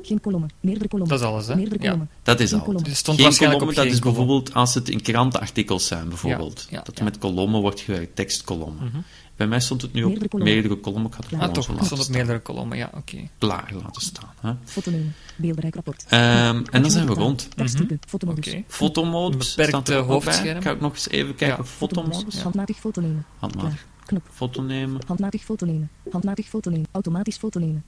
Geen 0.02 0.22
kolommen. 0.22 0.50
Meerdere 0.60 0.88
kolommen. 0.88 1.18
Dat 1.18 1.28
is 1.28 1.34
alles, 1.34 1.48
hè? 1.48 1.56
Meerdere 1.56 1.76
Ja. 1.82 1.84
kolommen. 1.84 2.10
Dat 2.24 2.40
is 2.40 2.50
Geen 2.50 2.60
al. 2.60 2.66
kolommen. 2.66 2.90
Er 2.90 2.96
stond 2.96 3.18
geen 3.18 3.26
waarschijnlijk 3.26 3.62
kolommen, 3.62 3.84
op 3.84 3.92
dat 3.94 4.02
geen 4.02 4.10
is 4.10 4.16
bijvoorbeeld 4.16 4.54
als 4.54 4.74
het 4.74 4.90
in 4.90 5.02
krantenartikels 5.02 5.88
zijn, 5.88 6.08
bijvoorbeeld. 6.10 6.68
Ja, 6.70 6.78
ja, 6.78 6.84
dat 6.84 6.94
er 6.94 6.98
ja. 6.98 7.04
met 7.04 7.18
kolommen 7.18 7.62
wordt 7.62 7.80
gewerkt, 7.80 8.16
tekstkolommen. 8.16 8.86
Mhm. 8.86 8.98
Bij 9.38 9.48
mij 9.48 9.60
stond 9.60 9.82
het 9.82 9.94
nu 9.94 10.04
op 10.04 10.08
Meerdere 10.10 10.30
kolommen. 10.30 10.54
meerdere 10.54 10.76
kolommen. 10.80 11.10
Ik 11.10 11.16
had 11.16 11.30
het. 11.30 11.40
Ah, 11.40 11.52
toch. 11.52 11.68
Het 11.68 11.86
stond 11.86 12.02
op 12.02 12.10
meerdere 12.10 12.40
kolommen, 12.40 12.78
ja, 12.78 12.90
oké. 12.94 13.18
Klaar 13.38 13.72
laten 13.84 14.02
staan. 14.02 14.30
Hè. 14.42 14.54
Foto 14.64 14.92
nemen. 14.92 15.14
Beeldbereikrapport. 15.36 16.06
Ehm, 16.10 16.64
en 16.72 16.82
dan 16.82 16.92
zijn 16.92 17.08
we 17.08 17.14
rond. 17.14 17.50
Teksttype. 17.56 17.98
Fotomodus. 18.08 18.48
Oké. 18.48 18.64
Fotomodus. 18.68 19.52
Staat 19.52 19.90
er 19.90 19.98
eh, 19.98 20.06
hoofdscherm. 20.08 20.58
Ik 20.58 20.64
ga 20.64 20.72
ook 20.72 20.80
nog 20.80 20.94
eens 20.94 21.10
even 21.10 21.36
kijken. 21.36 21.58
Ja. 21.58 21.64
Fotomodus. 21.64 22.36
Ja. 22.36 22.42
Handmatig 22.42 22.78
foto 22.78 23.02
nemen. 23.02 23.26
Handmatig. 23.40 23.86
Knop. 24.06 24.24
Foto 24.32 24.62
nemen. 24.62 25.02
Handmatig 25.08 25.44
foto 25.44 25.66
nemen. 25.66 25.90
Handmatig 26.12 26.48
foto 26.48 26.70
nemen. 26.70 26.88
Automatisch 26.92 27.38
foto 27.38 27.60
nemen. 27.60 27.84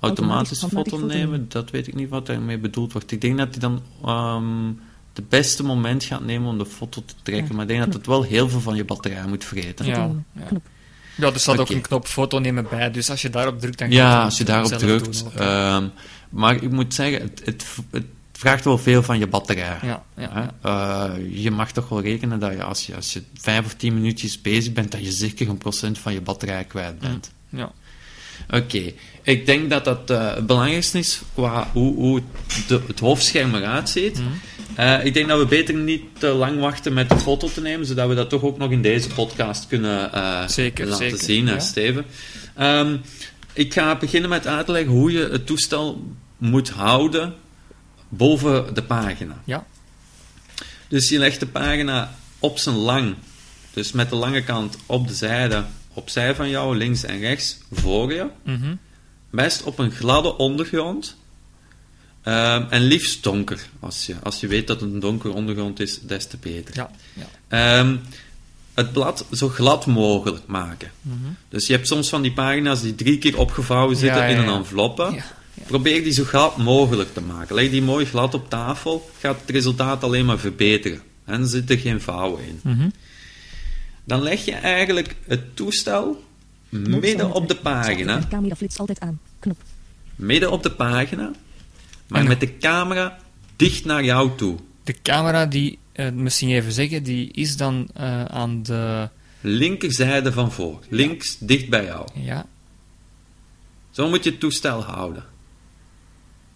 Automatisch 0.00 0.60
handmatig 0.60 0.92
foto 0.92 1.06
nemen. 1.06 1.48
Dat 1.48 1.70
weet 1.70 1.86
ik 1.86 1.94
niet 1.94 2.08
wat 2.08 2.26
daarmee 2.26 2.58
bedoeld 2.58 2.92
wordt. 2.92 3.10
Ik 3.12 3.20
denk 3.20 3.38
dat 3.38 3.48
hij 3.50 3.58
dan 3.60 3.82
ehm 4.04 4.70
het 5.14 5.28
beste 5.28 5.62
moment 5.64 6.04
gaat 6.04 6.24
nemen 6.24 6.48
om 6.48 6.58
de 6.58 6.66
foto 6.66 7.02
te 7.06 7.14
trekken. 7.22 7.46
Ja. 7.48 7.52
Maar 7.52 7.62
ik 7.62 7.68
denk 7.68 7.84
dat 7.84 7.94
het 7.94 8.06
wel 8.06 8.22
heel 8.22 8.48
veel 8.48 8.60
van 8.60 8.76
je 8.76 8.84
batterij 8.84 9.26
moet 9.26 9.44
vreten. 9.44 9.86
Ja. 9.86 10.10
Ja. 10.32 10.42
Knop. 10.48 10.62
Ja, 11.16 11.32
er 11.32 11.40
staat 11.40 11.58
ook 11.58 11.70
een 11.70 11.80
knop 11.80 12.06
foto 12.06 12.38
nemen 12.38 12.66
bij, 12.70 12.90
dus 12.90 13.10
als 13.10 13.22
je 13.22 13.30
daarop 13.30 13.60
drukt, 13.60 13.78
dan 13.78 13.90
Ja, 13.90 14.14
het 14.14 14.24
als 14.24 14.38
je 14.38 14.44
daarop 14.44 14.72
drukt. 14.72 15.22
doen 15.22 15.32
ehm, 15.32 15.86
maar 16.28 16.54
ik 16.62 16.70
moet 16.70 16.94
zeggen, 16.94 17.20
het, 17.22 17.42
het, 17.44 17.66
het 17.90 18.04
vraagt 18.32 18.64
wel 18.64 18.78
veel 18.78 19.02
van 19.02 19.18
je 19.18 19.26
batterij. 19.26 19.78
ja, 19.82 20.02
ja. 20.16 20.54
Eh, 20.62 21.42
je 21.42 21.50
mag 21.50 21.72
toch 21.72 21.88
wel 21.88 22.00
rekenen 22.00 22.38
dat 22.40 22.52
je 22.52 22.62
als, 22.62 22.86
je 22.86 22.94
als 22.94 23.12
je 23.12 23.22
vijf 23.34 23.64
of 23.64 23.74
tien 23.74 23.94
minuutjes 23.94 24.40
bezig 24.40 24.72
bent, 24.72 24.90
dat 24.92 25.04
je 25.04 25.12
zeker 25.12 25.48
een 25.48 25.58
procent 25.58 25.98
van 25.98 26.12
je 26.12 26.20
batterij 26.20 26.64
kwijt 26.64 26.98
bent. 26.98 27.30
ja. 27.48 27.72
Oké, 28.50 28.92
ik 29.22 29.46
denk 29.46 29.70
dat 29.70 29.84
dat 29.84 30.10
eh, 30.10 30.34
het 30.34 30.46
belangrijkste 30.46 30.98
is 30.98 31.20
qua 31.34 31.68
hoe, 31.72 31.94
hoe 31.94 32.22
de, 32.68 32.80
het 32.86 33.00
hoofdscherm 33.00 33.54
eruit 33.54 33.88
ziet. 33.88 34.18
Mhm. 34.18 34.28
Eh, 34.74 35.04
ik 35.04 35.14
denk 35.14 35.28
dat 35.28 35.38
we 35.38 35.46
beter 35.46 35.74
niet 35.74 36.02
te 36.18 36.26
lang 36.26 36.60
wachten 36.60 36.92
met 36.92 37.08
de 37.08 37.18
foto 37.18 37.48
te 37.48 37.60
nemen, 37.60 37.86
zodat 37.86 38.08
we 38.08 38.14
dat 38.14 38.28
toch 38.28 38.42
ook 38.42 38.58
nog 38.58 38.70
in 38.70 38.82
deze 38.82 39.08
podcast 39.08 39.66
kunnen 39.66 40.12
eh, 40.12 40.48
Zeker, 40.48 40.86
laten 40.86 41.10
zeker, 41.10 41.24
zien, 41.24 41.46
hè, 41.46 41.52
ja. 41.52 41.60
Steven. 41.60 42.04
Ehm, 42.54 42.96
ik 43.52 43.72
ga 43.72 43.96
beginnen 43.96 44.30
met 44.30 44.46
uitleggen 44.46 44.92
hoe 44.92 45.12
je 45.12 45.28
het 45.28 45.46
toestel 45.46 46.04
moet 46.38 46.70
houden 46.70 47.34
boven 48.08 48.74
de 48.74 48.82
pagina. 48.82 49.42
Ja. 49.44 49.66
Dus 50.88 51.08
je 51.08 51.18
legt 51.18 51.40
de 51.40 51.46
pagina 51.46 52.14
op 52.38 52.58
zijn 52.58 52.76
lang, 52.76 53.14
dus 53.72 53.92
met 53.92 54.10
de 54.10 54.16
lange 54.16 54.42
kant 54.42 54.76
op 54.86 55.08
de 55.08 55.14
zijde, 55.14 55.64
opzij 55.92 56.34
van 56.34 56.48
jou, 56.48 56.76
links 56.76 57.04
en 57.04 57.18
rechts, 57.18 57.58
voor 57.70 58.12
je. 58.12 58.26
Mhm. 58.44 58.74
Best 59.30 59.62
op 59.62 59.78
een 59.78 59.90
gladde 59.90 60.36
ondergrond. 60.36 61.16
Ehm, 62.22 62.64
en 62.70 62.82
liefst 62.82 63.22
donker. 63.22 63.66
Als 63.80 64.06
je, 64.06 64.14
als 64.22 64.40
je 64.40 64.46
weet 64.46 64.66
dat 64.66 64.80
het 64.80 64.92
een 64.92 65.00
donkere 65.00 65.32
ondergrond 65.32 65.80
is, 65.80 66.00
des 66.00 66.26
te 66.26 66.36
beter. 66.40 66.74
Ja. 66.74 66.90
ja. 67.12 67.26
Ehm, 67.48 67.96
het 68.74 68.92
blad 68.92 69.26
zo 69.32 69.48
glad 69.48 69.86
mogelijk 69.86 70.46
maken. 70.46 70.90
Mhm. 71.00 71.16
Dus 71.48 71.66
je 71.66 71.72
hebt 71.72 71.86
soms 71.86 72.08
van 72.08 72.22
die 72.22 72.32
pagina's 72.32 72.82
die 72.82 72.94
drie 72.94 73.18
keer 73.18 73.38
opgevouwen 73.38 73.96
zitten 73.96 74.20
Ja, 74.20 74.26
ja, 74.26 74.36
in 74.36 74.48
een 74.48 74.54
enveloppe. 74.54 75.02
Ja, 75.02 75.10
ja. 75.54 75.62
Probeer 75.66 76.02
die 76.02 76.12
zo 76.12 76.24
glad 76.24 76.56
mogelijk 76.56 77.14
te 77.14 77.20
maken. 77.20 77.54
Leg 77.54 77.70
die 77.70 77.82
mooi 77.82 78.06
glad 78.06 78.34
op 78.34 78.50
tafel, 78.50 79.10
gaat 79.18 79.40
het 79.40 79.50
resultaat 79.50 80.04
alleen 80.04 80.24
maar 80.24 80.38
verbeteren. 80.38 81.02
En 81.24 81.40
er 81.40 81.46
zitten 81.46 81.78
geen 81.78 82.00
vouwen 82.00 82.44
in. 82.44 82.60
Mhm. 82.62 82.88
Dan 84.04 84.22
leg 84.22 84.44
je 84.44 84.52
eigenlijk 84.52 85.14
het 85.26 85.56
toestel 85.56 86.24
midden 86.68 87.32
op 87.32 87.48
de 87.48 87.56
pagina. 87.56 88.26
Camera 88.28 88.54
flits 88.54 88.78
altijd 88.78 89.00
aan. 89.00 89.20
Knop. 89.38 89.56
midden 90.16 90.50
op 90.50 90.62
de 90.62 90.70
pagina, 90.70 91.30
maar 92.12 92.24
met 92.24 92.40
de 92.40 92.56
camera 92.58 93.18
dicht 93.56 93.84
naar 93.84 94.04
jou 94.04 94.30
toe. 94.36 94.58
De 94.84 94.94
camera, 95.02 95.46
die, 95.46 95.78
eh, 95.92 96.10
misschien 96.10 96.48
even 96.50 96.72
zeggen, 96.72 97.02
die 97.02 97.32
is 97.32 97.56
dan 97.56 97.88
eh, 97.94 98.24
aan 98.24 98.62
de... 98.62 99.08
Linkerzijde 99.40 100.32
van 100.32 100.52
voor, 100.52 100.80
links 100.88 101.36
dicht 101.38 101.68
bij 101.68 101.84
jou. 101.84 102.08
Ja, 102.14 102.46
Zo 103.90 104.08
moet 104.08 104.24
je 104.24 104.30
het 104.30 104.40
toestel 104.40 104.82
houden. 104.84 105.24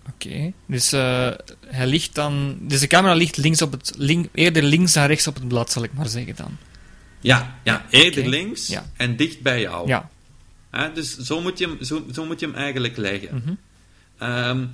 oké. 0.09 0.53
Dus 0.67 0.93
eh, 0.93 1.31
hij 1.67 1.87
ligt 1.87 2.15
dan... 2.15 2.57
Dus 2.61 2.81
de 2.81 2.87
camera 2.87 3.15
ligt 3.15 3.37
links 3.37 3.63
op 3.63 3.73
het... 3.73 3.93
Link, 3.97 4.29
eerder 4.35 4.63
links 4.63 4.93
dan 4.93 5.07
rechts 5.07 5.27
op 5.27 5.35
het 5.35 5.49
blad, 5.49 5.71
zal 5.71 5.83
ik 5.83 5.93
maar 5.93 6.09
zeggen 6.09 6.37
dan. 6.37 6.57
Ja, 7.21 7.59
ja 7.65 7.87
eerder 7.91 8.29
links 8.29 8.67
Ja. 8.67 8.91
en 8.97 9.17
dicht 9.17 9.41
bij 9.41 9.61
jou. 9.61 9.89
Ja. 9.89 10.11
Dus 10.95 11.17
zo 11.19 11.41
moet, 11.41 11.59
je 11.59 11.67
hem, 11.67 11.85
zo, 11.85 12.05
zo 12.13 12.25
moet 12.27 12.41
je 12.41 12.47
hem 12.47 12.55
eigenlijk 12.55 12.97
leggen. 12.97 13.59
Ehm, 14.19 14.67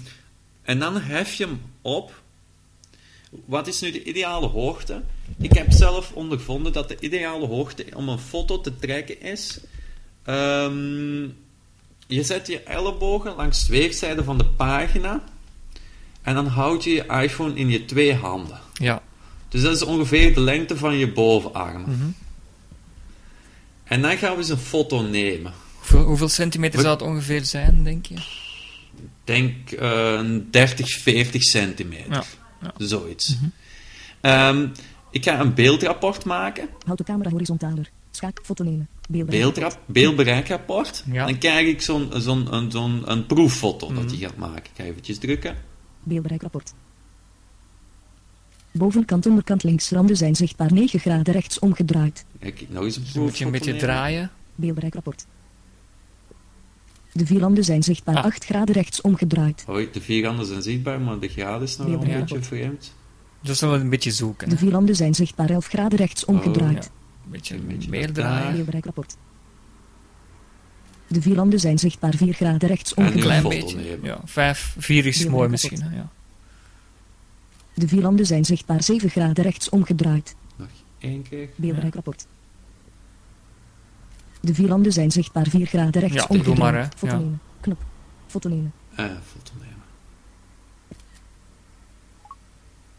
en 0.62 0.78
dan 0.78 1.00
hef 1.00 1.34
je 1.34 1.44
hem 1.44 1.60
op. 1.82 2.22
Wat 3.44 3.66
is 3.66 3.80
nu 3.80 3.90
de 3.90 4.04
ideale 4.04 4.46
hoogte? 4.46 5.02
Ik 5.38 5.52
heb 5.52 5.72
zelf 5.72 6.12
ondervonden 6.12 6.72
dat 6.72 6.88
de 6.88 6.96
ideale 7.00 7.46
hoogte 7.46 7.86
om 7.94 8.08
een 8.08 8.18
foto 8.18 8.60
te 8.60 8.76
trekken 8.78 9.20
is. 9.20 9.60
ehm, 10.24 11.22
je 12.06 12.22
zet 12.22 12.46
je 12.46 12.62
ellebogen 12.62 13.34
langs 13.34 13.66
de 13.66 13.72
weerszijde 13.72 14.24
van 14.24 14.38
de 14.38 14.44
pagina. 14.44 15.24
En 16.22 16.34
dan 16.34 16.46
houd 16.46 16.84
je 16.84 16.90
je 16.90 17.06
iPhone 17.06 17.54
in 17.54 17.68
je 17.68 17.84
twee 17.84 18.14
handen. 18.14 18.58
Ja. 18.74 19.02
Dus 19.48 19.62
dat 19.62 19.74
is 19.74 19.82
ongeveer 19.82 20.34
de 20.34 20.40
lengte 20.40 20.76
van 20.76 20.96
je 20.96 21.12
bovenarm. 21.12 21.82
Mhm. 21.82 22.10
En 23.84 24.02
dan 24.02 24.16
gaan 24.16 24.32
we 24.32 24.38
eens 24.38 24.48
een 24.48 24.56
foto 24.56 25.02
nemen. 25.02 25.52
Hoeveel, 25.74 26.02
hoeveel 26.02 26.28
centimeter 26.28 26.80
zou 26.80 26.92
het 26.92 27.02
ongeveer 27.02 27.44
zijn, 27.44 27.84
denk 27.84 28.06
je? 28.06 28.14
Denk 29.24 29.70
een 29.76 30.48
30, 30.50 30.90
40 30.90 31.42
centimeter. 31.42 32.12
Ja, 32.12 32.22
ja. 32.60 32.72
Mhm. 32.76 32.84
Zoiets. 32.86 33.36
Ehm, 34.20 34.66
ik 35.10 35.24
ga 35.24 35.40
een 35.40 35.54
beeldrapport 35.54 36.24
maken. 36.24 36.68
Houd 36.86 36.98
de 36.98 37.04
camera 37.04 37.30
horizontaler. 37.30 37.90
Schaak. 38.10 38.40
Foto 38.42 38.64
nemen. 38.64 38.88
Beeldbereikrapport. 39.86 41.04
Ja. 41.12 41.26
Dan 41.26 41.38
krijg 41.38 41.66
ik 41.68 41.82
zo'n 41.82 42.10
zo'n 42.16 42.54
een, 42.54 42.70
zo'n 42.70 43.02
een 43.10 43.26
proeffoto 43.26 43.92
dat 43.94 44.04
Mhm. 44.04 44.14
je 44.14 44.18
gaat 44.26 44.36
maken. 44.36 44.64
Ik 44.64 44.70
ga 44.76 44.82
eventjes 44.84 45.18
drukken. 45.18 45.56
Beeldbereikrapport. 46.02 46.72
Bovenkant 48.70 49.26
onderkant 49.26 49.62
links 49.62 49.90
randen 49.90 50.16
zijn 50.16 50.34
zichtbaar 50.36 50.72
9 50.72 51.00
graden 51.00 51.32
rechts 51.34 51.58
omgedraaid. 51.58 52.24
Kijk, 52.40 52.64
nog 52.68 52.84
eens 52.84 52.96
een 52.96 53.02
Dus 53.02 53.12
moet 53.14 53.38
je 53.38 53.44
een 53.44 53.50
beetje 53.50 53.72
nemen. 53.72 53.86
draaien. 53.86 54.30
Beeldbereikrapport. 54.54 55.26
De 57.12 57.26
vierlanden 57.26 57.64
zijn 57.64 57.82
zichtbaar 57.82 58.16
Ah. 58.16 58.24
8 58.24 58.44
graden 58.44 58.74
rechts 58.74 59.00
omgedraaid. 59.00 59.62
Hoi, 59.66 59.88
de 59.92 60.00
vierkanden 60.00 60.46
zijn 60.46 60.62
zichtbaar, 60.62 61.00
maar 61.00 61.18
de 61.18 61.28
graden 61.28 61.62
is 61.62 61.76
nog 61.76 61.86
wel 61.86 62.02
een 62.02 62.18
beetje 62.18 62.42
vreemd. 62.42 62.94
Dus 63.40 63.60
we 63.60 63.66
een 63.66 63.90
beetje 63.90 64.10
zoeken. 64.10 64.48
De 64.48 64.54
hè. 64.54 64.60
vierlanden 64.60 64.96
zijn 64.96 65.14
zichtbaar 65.14 65.50
11 65.50 65.66
graden 65.66 65.98
rechts 65.98 66.24
omgedraaid. 66.24 66.84
Ja. 66.84 66.90
Een 67.24 67.30
beetje, 67.30 67.54
Een 67.54 67.66
beetje 67.66 67.90
meer 67.90 68.12
draaien. 68.12 68.66
De 71.06 71.22
vierlanden 71.22 71.60
zijn 71.60 71.78
zichtbaar 71.78 72.14
4 72.14 72.32
graden 72.32 72.68
rechts 72.68 72.94
En 72.94 73.02
Een 73.02 73.08
omgedraaid. 73.12 73.42
klein 73.46 73.60
beetje. 73.60 73.98
Ja, 74.02 74.20
vijf, 74.24 74.74
vier 74.78 75.06
is 75.06 75.18
Beeld 75.18 75.30
mooi 75.30 75.44
en 75.44 75.50
misschien. 75.50 75.82
Hè? 75.82 75.96
Ja. 75.96 76.08
De 77.74 77.88
vierlanden 77.88 78.26
zijn 78.26 78.44
zichtbaar 78.44 78.82
7 78.82 79.10
graden 79.10 79.44
rechts 79.44 79.68
omgedraaid. 79.68 80.34
Nog 80.56 80.68
één 80.98 81.22
keer. 81.22 81.48
Beeldbereikrapport. 81.56 82.26
De 84.42 84.54
vierlanden 84.54 84.92
zijn 84.92 85.10
zichtbaar 85.10 85.46
4 85.48 85.66
graden 85.66 86.00
rechts 86.00 86.26
Ja, 86.28 86.42
doe 86.42 86.54
maar, 86.56 86.74
hè. 86.74 87.06
Ja. 87.06 87.20
Knop. 87.60 87.82
Foto 88.26 88.48
nemen. 88.48 88.72
Eh, 88.94 89.04
foto 89.04 89.52
nemen. 89.60 89.76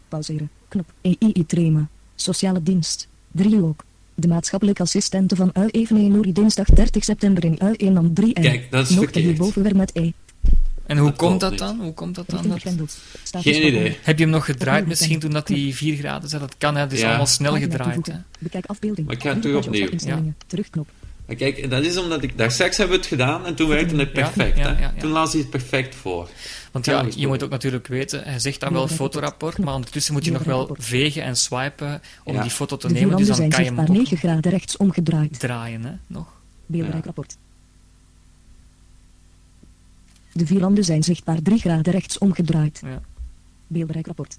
Pauzeren. 0.08 0.50
Knop. 0.68 0.92
EII 1.00 1.46
Trema. 1.46 1.88
Sociale 2.14 2.62
dienst. 2.62 3.08
Driehoek. 3.32 3.84
De 4.14 4.28
maatschappelijke 4.28 4.82
assistente 4.82 5.36
van 5.36 5.50
UI 5.52 5.68
Eveneenouri 5.70 6.32
dinsdag 6.32 6.66
30 6.66 7.04
september 7.04 7.44
in 7.44 7.58
UI 7.62 7.90
nam 7.90 8.14
3 8.14 8.34
en 8.34 8.42
Kijk, 8.42 8.70
dat 8.70 8.82
is 8.84 8.90
nog 8.90 8.98
verkeerd. 9.04 9.24
hierboven 9.24 9.62
weer 9.62 9.76
met 9.76 9.90
E. 9.96 10.10
En 10.86 10.96
hoe 10.98 11.08
Dat 11.08 11.18
komt 11.18 11.40
dat 11.40 11.50
niet. 11.50 11.58
dan? 11.58 11.80
Hoe 11.80 11.94
komt 11.94 12.14
dat 12.14 12.28
dan? 12.30 12.48
Dat... 12.48 12.62
Geen 12.62 13.54
van 13.54 13.62
idee. 13.62 13.96
Heb 14.02 14.18
je 14.18 14.24
hem 14.24 14.32
nog 14.32 14.44
gedraaid 14.44 14.86
misschien 14.86 15.18
toen 15.18 15.30
dat 15.30 15.46
die 15.46 15.74
4 15.74 15.96
graden 15.96 16.28
zei? 16.28 16.40
Dat 16.42 16.54
kan, 16.58 16.74
hè? 16.74 16.80
Het 16.80 16.92
is 16.92 17.00
Ja. 17.00 17.06
allemaal 17.08 17.26
snel 17.26 17.52
Pagina 17.52 17.70
gedraaid. 17.70 18.06
Hè? 18.06 18.14
Bekijk 18.38 18.66
afbeelding. 18.66 19.06
Maar 19.06 19.16
ik 19.16 19.22
ga 19.22 19.28
het 19.28 19.42
terug 19.42 19.66
opnieuw. 19.66 19.88
instellingen. 19.88 20.36
Terugknop. 20.46 20.88
Maar 21.26 21.36
kijk, 21.36 21.70
dat 21.70 21.84
is 21.84 21.96
omdat 21.96 22.22
ik... 22.22 22.38
Daar 22.38 22.50
straks 22.50 22.76
hebben 22.76 22.96
we 22.96 23.02
het 23.02 23.10
gedaan 23.12 23.46
en 23.46 23.54
toen 23.54 23.68
werkte 23.68 23.96
het 23.96 24.12
perfect. 24.12 24.56
ja, 24.58 24.62
hè? 24.74 24.80
ja, 24.82 24.92
ja. 24.94 25.00
Toen 25.00 25.10
las 25.10 25.32
hij 25.32 25.40
het 25.40 25.50
perfect 25.50 25.94
voor. 25.94 26.28
Want 26.72 26.84
Ja, 26.84 27.06
je 27.16 27.26
moet 27.26 27.42
ook 27.42 27.50
natuurlijk 27.50 27.86
weten, 27.86 28.22
hij 28.24 28.38
zegt 28.38 28.60
dan 28.60 28.72
wel 28.72 28.88
fotorapport, 28.88 29.58
maar 29.58 29.74
ondertussen 29.74 30.12
moet 30.14 30.24
je 30.24 30.30
nog 30.32 30.42
wel 30.42 30.76
vegen 30.78 31.22
en 31.22 31.36
swipen 31.36 32.02
om 32.24 32.34
Ja. 32.34 32.42
die 32.42 32.50
foto 32.50 32.76
te 32.76 32.86
nemen. 32.88 33.16
Dus 33.16 33.26
vierlanden 33.26 33.26
dan 33.26 33.36
zijn 33.36 33.48
kan 33.50 33.58
je 33.64 33.66
hem 33.66 33.76
zichtbaar 33.76 33.96
ook 33.96 34.02
9 34.02 34.16
graden 34.16 34.50
rechts 34.50 34.76
omgedraaid. 34.76 35.38
draaien, 35.40 35.84
hè? 35.84 35.92
Nog. 36.06 36.26
Beeldbereikrapport. 36.66 37.36
De 40.32 40.46
vierlanden 40.46 40.84
zijn 40.84 41.02
zichtbaar 41.02 41.42
3 41.42 41.58
graden 41.58 41.92
rechts 41.92 42.18
omgedraaid. 42.18 42.80
Ja. 42.84 43.00
Beeldbereikrapport. 43.66 44.38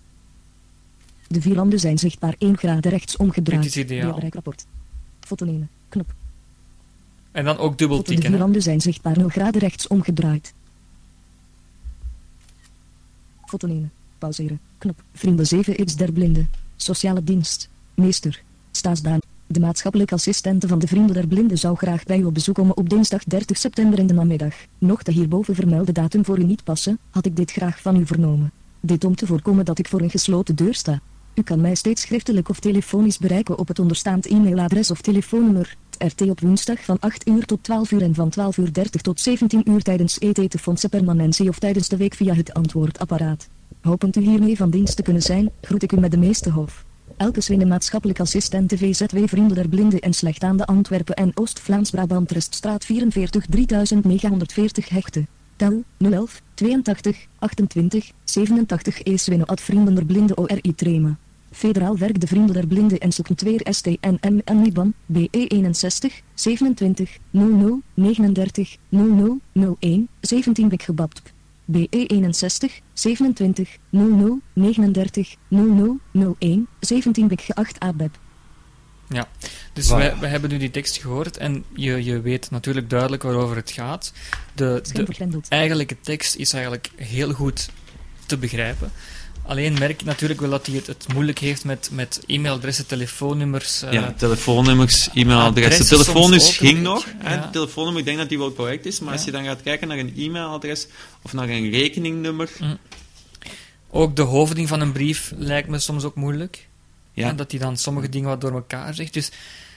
De 1.27 1.41
vierlanden 1.41 1.79
zijn 1.79 1.97
zichtbaar 1.97 2.35
1 2.37 2.57
graden 2.57 2.91
rechts 2.91 3.17
omgedraaid. 3.17 3.63
Dit 3.63 3.75
is 3.75 3.77
ideaal. 3.83 4.01
Beeldbereikrapport. 4.01 4.65
Foto 5.19 5.45
nemen. 5.45 5.69
Knop. 5.89 6.13
En 7.35 7.45
dan 7.45 7.57
ook 7.57 7.77
dubbel. 7.77 7.97
De 7.97 8.03
tikken. 8.03 8.23
hè. 8.23 8.29
vierlanden 8.29 8.61
zijn 8.61 8.81
zichtbaar 8.81 9.17
0 9.17 9.27
graden 9.27 9.61
rechts 9.61 9.87
omgedraaid. 9.87 10.53
Foto 13.45 13.67
nemen. 13.67 13.91
Pauzeren. 14.17 14.59
Knop. 14.77 15.03
Vrienden 15.13 15.45
7x 15.55 15.95
der 15.95 16.11
blinden. 16.11 16.49
Sociale 16.75 17.23
dienst. 17.23 17.69
Meester. 17.93 18.43
Staatsbaan. 18.71 19.19
De 19.47 19.59
maatschappelijke 19.59 20.13
assistente 20.13 20.67
van 20.67 20.79
de 20.79 20.87
Vrienden 20.87 21.13
der 21.13 21.27
Blinden 21.27 21.57
zou 21.57 21.75
graag 21.75 22.03
bij 22.03 22.19
u 22.19 22.23
op 22.23 22.33
bezoek 22.33 22.55
komen 22.55 22.77
op 22.77 22.89
dinsdag 22.89 23.23
30 23.23 23.57
september 23.57 23.99
in 23.99 24.07
de 24.07 24.13
namiddag. 24.13 24.53
Nog 24.77 25.03
de 25.03 25.11
hierboven 25.11 25.55
vermelde 25.55 25.91
datum 25.91 26.25
voor 26.25 26.39
u 26.39 26.43
niet 26.43 26.63
passen, 26.63 26.99
had 27.09 27.25
ik 27.25 27.35
dit 27.35 27.51
graag 27.51 27.81
van 27.81 27.95
u 27.95 28.05
vernomen. 28.05 28.51
Dit 28.79 29.03
om 29.03 29.15
te 29.15 29.25
voorkomen 29.25 29.65
dat 29.65 29.79
ik 29.79 29.87
voor 29.87 30.01
een 30.01 30.09
gesloten 30.09 30.55
deur 30.55 30.73
sta. 30.73 31.01
U 31.35 31.41
kan 31.41 31.61
mij 31.61 31.75
steeds 31.75 32.01
schriftelijk 32.01 32.49
of 32.49 32.59
telefonisch 32.59 33.17
bereiken 33.17 33.57
op 33.57 33.67
het 33.67 33.79
onderstaand 33.79 34.25
e-mailadres 34.25 34.91
of 34.91 35.01
telefoonnummer. 35.01 35.75
RT 35.97 36.21
op 36.21 36.39
woensdag 36.39 36.83
van 36.83 36.99
8 36.99 37.27
uur 37.27 37.45
tot 37.45 37.63
12 37.63 37.91
uur 37.91 38.01
en 38.01 38.15
van 38.15 38.29
12 38.29 38.57
uur 38.57 38.73
30 38.73 39.01
tot 39.01 39.19
17 39.19 39.69
uur 39.69 39.81
tijdens 39.81 40.17
ET-fondsen 40.17 40.89
permanentie 40.89 41.49
of 41.49 41.59
tijdens 41.59 41.87
de 41.87 41.97
week 41.97 42.13
via 42.13 42.33
het 42.33 42.53
antwoordapparaat. 42.53 43.47
Hopend 43.81 44.15
u 44.15 44.21
hiermee 44.21 44.57
van 44.57 44.69
dienst 44.69 44.95
te 44.95 45.01
kunnen 45.01 45.21
zijn, 45.21 45.51
groet 45.61 45.83
ik 45.83 45.91
u 45.91 45.99
met 45.99 46.11
de 46.11 46.17
meeste 46.17 46.49
hof. 46.49 46.85
Elke 47.17 47.41
Zwinde 47.41 47.65
maatschappelijk 47.65 48.19
assistent 48.19 48.73
VZW 48.75 49.17
Vrienden 49.25 49.55
der 49.55 49.69
Blinden 49.69 49.99
en 49.99 50.13
Slechtstaande 50.13 50.65
Antwerpen 50.65 51.15
en 51.15 51.31
Oost-Vlaams-Brabant 51.33 52.31
Reststraat 52.31 52.85
44 52.85 53.45
3940 53.45 54.89
Hechten. 54.89 55.27
Tel 55.55 55.83
011 55.97 56.41
82 56.53 57.27
28 57.39 58.11
87 58.23 59.03
E 59.03 59.17
Zwinne 59.17 59.45
at 59.45 59.61
Vrienden 59.61 59.95
der 59.95 60.05
Blinden 60.05 60.37
ORI 60.37 60.75
Trema. 60.75 61.17
Federaal 61.55 61.97
werk 61.97 62.19
de 62.19 62.27
Vrienden 62.27 62.53
der 62.53 62.67
Blinden 62.67 62.99
en 62.99 63.11
Secretweer 63.11 63.61
STNM 63.69 64.41
en 64.43 64.61
Niban 64.61 64.93
BE 65.05 65.27
61 65.31 66.21
27 66.33 67.17
00 67.31 67.81
39 67.93 68.77
00 68.89 69.39
01 69.79 70.07
17 70.19 70.69
Bik 70.69 70.83
gebapt. 70.83 71.33
BE61 71.71 72.81
27 72.93 73.77
00 73.89 74.41
39 74.53 75.35
00 75.47 75.99
01 76.39 76.67
17 76.79 77.27
bik 77.27 77.41
geacht 77.41 77.79
ABEP. 77.79 78.17
Ja, 79.09 79.27
dus 79.73 79.89
wij, 79.89 80.17
wij 80.19 80.29
hebben 80.29 80.49
nu 80.49 80.57
die 80.57 80.71
tekst 80.71 80.97
gehoord 80.97 81.37
en 81.37 81.63
je, 81.73 82.03
je 82.03 82.21
weet 82.21 82.51
natuurlijk 82.51 82.89
duidelijk 82.89 83.23
waarover 83.23 83.55
het 83.55 83.71
gaat. 83.71 84.13
De, 84.53 84.79
de 84.93 85.05
vergrendeld. 85.05 85.47
eigenlijke 85.49 85.97
tekst 86.01 86.35
is 86.35 86.53
eigenlijk 86.53 86.91
heel 86.95 87.33
goed 87.33 87.69
te 88.25 88.37
begrijpen. 88.37 88.91
Alleen 89.47 89.73
merk 89.79 89.99
je 89.99 90.05
natuurlijk 90.05 90.39
wel 90.39 90.49
dat 90.49 90.65
hij 90.65 90.75
het, 90.75 90.87
het 90.87 91.13
moeilijk 91.13 91.39
heeft 91.39 91.63
met, 91.65 91.89
met 91.93 92.23
e-mailadressen, 92.27 92.85
telefoonnummers. 92.87 93.81
eh, 93.81 93.91
ja, 93.91 94.13
telefoonnummers, 94.17 95.09
e-mailadressen. 95.13 95.71
adressen 95.81 95.97
Telefoonnummer 95.97 96.53
ging 96.53 96.81
nog. 96.81 97.05
beetje, 97.05 97.19
hè. 97.29 97.33
ja. 97.35 97.49
Telefoonnummer, 97.49 98.01
ik 98.01 98.07
denk 98.07 98.17
dat 98.17 98.29
die 98.29 98.37
wel 98.37 98.53
correct 98.53 98.85
is. 98.85 98.99
Maar 98.99 99.11
als 99.11 99.19
Ja. 99.19 99.25
je 99.25 99.31
dan 99.31 99.43
gaat 99.45 99.61
kijken 99.61 99.87
naar 99.87 99.97
een 99.97 100.13
e-mailadres 100.17 100.87
of 101.21 101.33
naar 101.33 101.49
een 101.49 101.69
rekeningnummer. 101.69 102.49
Ook 103.89 104.15
de 104.15 104.21
hoofding 104.21 104.67
van 104.67 104.81
een 104.81 104.91
brief 104.91 105.33
lijkt 105.37 105.67
me 105.67 105.79
soms 105.79 106.03
ook 106.03 106.15
moeilijk. 106.15 106.67
Ja, 107.13 107.29
En 107.29 107.35
dat 107.35 107.51
hij 107.51 107.59
dan 107.59 107.77
sommige 107.77 108.09
dingen 108.09 108.29
wat 108.29 108.41
door 108.41 108.51
elkaar 108.53 108.93
zegt. 108.93 109.13
Dus 109.13 109.31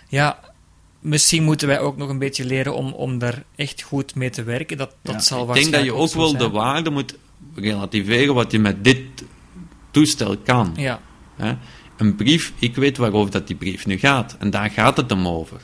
ja, 0.08 0.40
misschien 1.00 1.42
moeten 1.44 1.68
wij 1.68 1.80
ook 1.80 1.96
nog 1.96 2.08
een 2.08 2.18
beetje 2.18 2.44
leren 2.44 2.74
om, 2.74 2.92
om 2.92 3.18
daar 3.18 3.42
echt 3.56 3.82
goed 3.82 4.14
mee 4.14 4.30
te 4.30 4.42
werken. 4.42 4.76
Dat, 4.76 4.94
dat 5.02 5.14
Ja, 5.14 5.20
zal 5.20 5.48
ik 5.48 5.54
denk 5.54 5.72
dat 5.72 5.84
je 5.84 5.94
ook 5.94 6.12
wel 6.12 6.36
de 6.36 6.50
waarde 6.50 6.90
moet 6.90 7.14
relativeren 7.54 8.34
wat 8.34 8.52
je 8.52 8.58
met 8.58 8.84
dit 8.84 9.00
toestel 9.90 10.36
kan. 10.36 10.72
Ja, 10.76 11.00
Hè? 11.36 11.54
Een 11.96 12.16
brief, 12.16 12.52
ik 12.58 12.74
weet 12.76 12.96
waarover 12.96 13.30
dat 13.30 13.46
die 13.46 13.56
brief 13.56 13.86
nu 13.86 13.98
gaat. 13.98 14.36
En 14.38 14.50
daar 14.50 14.70
gaat 14.70 14.96
het 14.96 15.10
hem 15.10 15.28
over. 15.28 15.60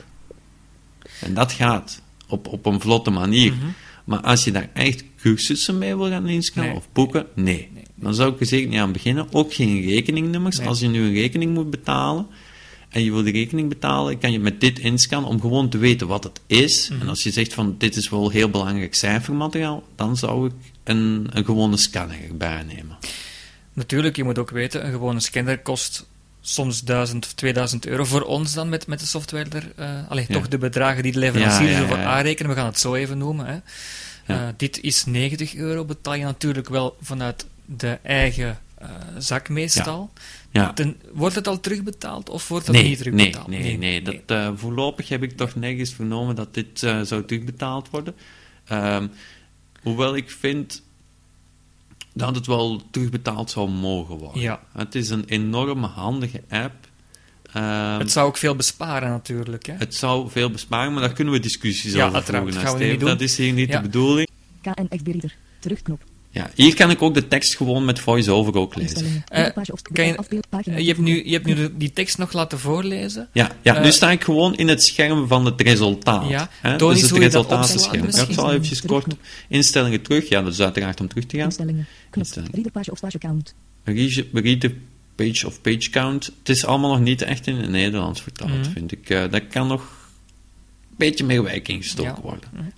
En 1.21 1.33
dat 1.33 1.51
gaat 1.51 2.01
op, 2.27 2.47
op 2.47 2.65
een 2.65 2.81
vlotte 2.81 3.09
manier. 3.09 3.53
Mhm. 3.53 3.65
Maar 4.05 4.19
als 4.19 4.43
je 4.43 4.51
daar 4.51 4.69
echt 4.73 5.03
cursussen 5.21 5.77
mee 5.77 5.95
wil 5.95 6.09
gaan 6.09 6.27
inschrijven 6.27 6.73
Nee. 6.73 6.81
of 6.81 6.87
boeken, 6.93 7.25
nee. 7.35 7.69
Nee. 7.73 7.83
Dan 7.95 8.13
zou 8.13 8.33
ik 8.33 8.39
er 8.39 8.45
zeker 8.45 8.69
niet 8.69 8.79
aan 8.79 8.91
beginnen. 8.91 9.27
Ook 9.31 9.53
geen 9.53 9.81
rekeningnummers. 9.81 10.59
Als 10.59 10.79
je 10.79 10.87
nu 10.87 11.01
een 11.01 11.13
rekening 11.13 11.53
moet 11.53 11.69
betalen 11.69 12.27
en 12.89 13.03
je 13.03 13.11
wil 13.11 13.23
die 13.23 13.33
rekening 13.33 13.69
betalen, 13.69 14.17
kan 14.17 14.31
je 14.31 14.39
met 14.39 14.61
dit 14.61 14.79
inscannen 14.79 15.29
om 15.29 15.41
gewoon 15.41 15.69
te 15.69 15.77
weten 15.77 16.07
wat 16.07 16.23
het 16.23 16.41
is. 16.47 16.89
Mhm. 16.89 17.01
En 17.01 17.09
als 17.09 17.23
je 17.23 17.31
zegt 17.31 17.53
van 17.53 17.75
dit 17.77 17.95
is 17.95 18.09
wel 18.09 18.29
heel 18.29 18.49
belangrijk 18.49 18.95
cijfermateriaal, 18.95 19.83
dan 19.95 20.17
zou 20.17 20.47
ik 20.47 20.53
een, 20.83 21.27
een 21.29 21.45
gewone 21.45 21.77
scanner 21.77 22.17
erbij 22.29 22.63
nemen. 22.63 22.97
Natuurlijk, 23.75 24.15
je 24.15 24.23
moet 24.23 24.37
ook 24.39 24.49
weten, 24.49 24.85
een 24.85 24.91
gewone 24.91 25.19
scanner 25.19 25.59
kost 25.61 26.05
soms 26.41 26.81
1000 26.83 27.25
of 27.25 27.33
2000 27.33 27.85
euro 27.85 28.03
voor 28.05 28.21
ons 28.21 28.53
dan 28.53 28.69
met, 28.69 28.87
met 28.87 28.99
de 28.99 29.05
software 29.05 29.49
er. 29.49 29.71
eh 29.75 30.09
allee, 30.09 30.25
Ja. 30.27 30.33
toch 30.33 30.47
de 30.47 30.57
bedragen 30.57 31.03
die 31.03 31.11
de 31.11 31.19
leverancier 31.19 31.69
Ja, 31.69 31.75
ja, 31.75 31.81
ervoor 31.81 31.97
aanrekenen, 32.03 32.51
we 32.51 32.57
gaan 32.57 32.65
het 32.65 32.79
zo 32.79 32.95
even 32.95 33.17
noemen. 33.17 33.45
Hè. 33.45 33.57
Eh, 34.33 34.47
dit 34.57 34.79
is 34.81 35.05
90 35.05 35.55
euro, 35.55 35.85
betaal 35.85 36.13
je 36.15 36.23
natuurlijk 36.23 36.69
wel 36.69 36.97
vanuit 37.01 37.45
de 37.65 37.99
eigen 38.03 38.59
eh, 38.77 38.89
zak 39.17 39.49
meestal. 39.49 40.11
Ten- 40.75 40.97
wordt 41.13 41.35
het 41.35 41.47
al 41.47 41.59
terugbetaald 41.59 42.29
of 42.29 42.47
wordt 42.47 42.65
dat 42.65 42.75
Nee, 42.75 42.83
niet 42.83 42.91
nee, 42.99 43.11
terugbetaald? 43.11 43.47
nee, 43.47 43.77
nee, 43.77 44.01
Dat, 44.01 44.15
eh, 44.25 44.49
voorlopig 44.55 45.09
heb 45.09 45.23
ik 45.23 45.37
toch 45.37 45.55
nergens 45.55 45.93
vernomen 45.93 46.35
dat 46.35 46.53
dit 46.53 46.79
zou 47.03 47.25
terugbetaald 47.25 47.89
worden. 47.89 48.15
Ehm, 48.67 49.07
hoewel 49.83 50.15
ik 50.15 50.29
vind 50.31 50.83
dat 52.17 52.35
het 52.35 52.47
wel 52.47 52.81
terugbetaald 52.91 53.49
zou 53.51 53.69
mogen 53.69 54.17
worden. 54.17 54.41
Ja. 54.41 54.59
Het 54.73 54.95
is 54.95 55.09
een 55.09 55.25
enorme 55.25 55.87
handige 55.87 56.43
app. 56.49 56.73
Ehm, 57.53 57.99
Het 57.99 58.11
zou 58.11 58.27
ook 58.27 58.37
veel 58.37 58.55
besparen 58.55 59.09
natuurlijk. 59.09 59.65
Hè? 59.65 59.73
het 59.73 59.95
zou 59.95 60.29
veel 60.29 60.49
besparen, 60.51 60.93
maar 60.93 61.01
daar 61.01 61.13
kunnen 61.13 61.33
we 61.33 61.39
discussies 61.39 61.93
Ja, 61.93 62.07
over 62.07 62.23
voeren. 62.23 62.45
hè, 62.53 62.59
Gaan 62.59 62.77
we 62.77 62.83
niet 62.85 62.99
doen. 62.99 63.09
Dat 63.09 63.21
is 63.21 63.37
hier 63.37 63.53
niet 63.53 63.69
Ja. 63.69 63.75
de 63.77 63.81
bedoeling. 63.81 64.27
KNF-bereader. 64.61 65.35
Terugknop. 65.59 66.03
Ja, 66.35 66.49
hier 66.55 66.75
kan 66.75 66.89
ik 66.89 67.01
ook 67.01 67.13
de 67.13 67.27
tekst 67.27 67.55
gewoon 67.55 67.85
met 67.85 67.99
voice-over 67.99 68.55
ook 68.55 68.75
lezen. 68.75 69.23
Eh, 69.27 69.53
kan 69.93 70.05
je- 70.05 70.15
Eh, 70.65 70.77
je 70.77 70.87
hebt 70.87 70.99
nu, 70.99 71.25
je 71.25 71.31
hebt 71.33 71.45
nu 71.45 71.77
die 71.77 71.93
tekst 71.93 72.17
nog 72.17 72.33
laten 72.33 72.59
voorlezen. 72.59 73.29
Ja, 73.33 73.51
ja 73.61 73.75
Eh, 73.75 73.83
nu 73.83 73.91
sta 73.91 74.11
ik 74.11 74.23
gewoon 74.23 74.55
in 74.55 74.67
het 74.67 74.83
scherm 74.83 75.27
van 75.27 75.45
het 75.45 75.61
resultaat. 75.61 76.29
Ja, 76.29 76.49
hè? 76.61 76.77
Dus 76.77 77.01
het 77.01 77.11
resultatenscherm. 77.11 78.07
Ja, 78.11 78.21
ik 78.27 78.33
zal 78.33 78.53
even 78.53 78.87
kort 78.87 79.15
instellingen 79.47 80.01
terug. 80.01 80.29
Ja, 80.29 80.41
dat 80.41 80.53
is 80.53 80.59
uiteraard 80.61 80.99
om 81.01 81.07
terug 81.07 81.25
te 81.25 81.35
gaan. 81.35 81.45
Instellingen. 81.45 81.87
Knop. 82.09 82.23
Instellingen. 82.23 82.53
Readerpage 82.55 82.91
of 82.91 82.99
page 82.99 83.15
account. 83.15 83.55
Read 83.83 84.23
read 84.33 84.59
the 84.59 84.75
page 85.15 85.47
of 85.47 85.61
page 85.61 85.89
count. 85.89 86.25
Het 86.25 86.49
is 86.49 86.65
allemaal 86.65 86.89
nog 86.91 86.99
niet 87.01 87.21
echt 87.21 87.47
in 87.47 87.55
het 87.55 87.69
Nederlands 87.69 88.21
vertaald, 88.21 88.51
Mhm. 88.51 88.71
vind 88.71 88.91
ik. 88.91 89.09
Eh, 89.09 89.23
dat 89.31 89.47
kan 89.49 89.67
nog 89.67 89.81
een 89.81 90.95
beetje 90.97 91.23
meer 91.25 91.43
wijk 91.43 91.67
ingestoken 91.67 92.13
Ja. 92.15 92.21
worden. 92.21 92.73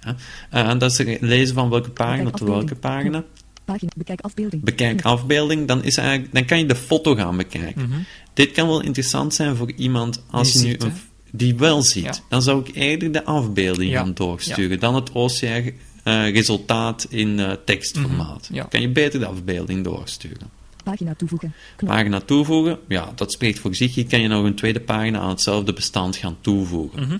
Eh, 0.49 0.67
en 0.69 0.77
dat 0.77 0.91
is 0.91 0.97
het 0.97 1.21
lezen 1.21 1.55
van 1.55 1.69
welke 1.69 1.89
pagina 1.89 2.29
tot 2.29 2.47
welke 2.47 2.75
pagina. 2.75 3.23
Pagina. 3.67 3.91
Bekijk 3.95 4.21
afbeelding. 4.21 4.63
Bekijk 4.63 5.01
afbeelding, 5.01 5.67
dan, 5.67 5.83
is 5.83 5.97
eigenlijk, 5.97 6.33
dan 6.33 6.45
kan 6.45 6.57
je 6.59 6.65
de 6.65 6.75
foto 6.75 7.15
gaan 7.15 7.37
bekijken. 7.37 7.89
Mhm. 7.89 7.99
Dit 8.33 8.51
kan 8.51 8.67
wel 8.67 8.81
interessant 8.81 9.33
zijn 9.33 9.55
voor 9.55 9.71
iemand 9.71 10.23
als 10.29 10.53
Die 10.53 10.61
je 10.61 10.67
nu 10.67 10.75
een, 10.85 10.93
die 11.31 11.55
wel 11.55 11.81
ziet. 11.81 12.03
Ja. 12.03 12.13
Dan 12.29 12.41
zou 12.41 12.59
ik 12.65 12.75
eerder 12.75 13.11
de 13.11 13.25
afbeelding 13.25 13.91
Ja. 13.91 13.99
gaan 13.99 14.13
doorsturen 14.13 14.79
dan 14.79 14.95
het 14.95 15.11
OCR-resultaat 15.11 17.05
in 17.09 17.39
eh, 17.39 17.51
tekstformaat. 17.65 18.47
Mhm. 18.49 18.55
Ja. 18.55 18.63
Kan 18.63 18.81
je 18.81 18.89
beter 18.89 19.19
de 19.19 19.25
afbeelding 19.25 19.83
doorsturen. 19.83 20.49
Pagina 20.83 21.13
toevoegen. 21.15 21.53
Knop. 21.75 21.91
Pagina 21.91 22.19
toevoegen, 22.19 22.79
ja, 22.87 23.11
dat 23.15 23.31
spreekt 23.31 23.59
voor 23.59 23.75
zich. 23.75 23.95
Hier 23.95 24.05
kan 24.05 24.21
je 24.21 24.27
nog 24.27 24.43
een 24.45 24.55
tweede 24.55 24.79
pagina 24.79 25.19
aan 25.19 25.29
hetzelfde 25.29 25.73
bestand 25.73 26.15
gaan 26.15 26.37
toevoegen. 26.41 26.99
Mhm. 27.01 27.17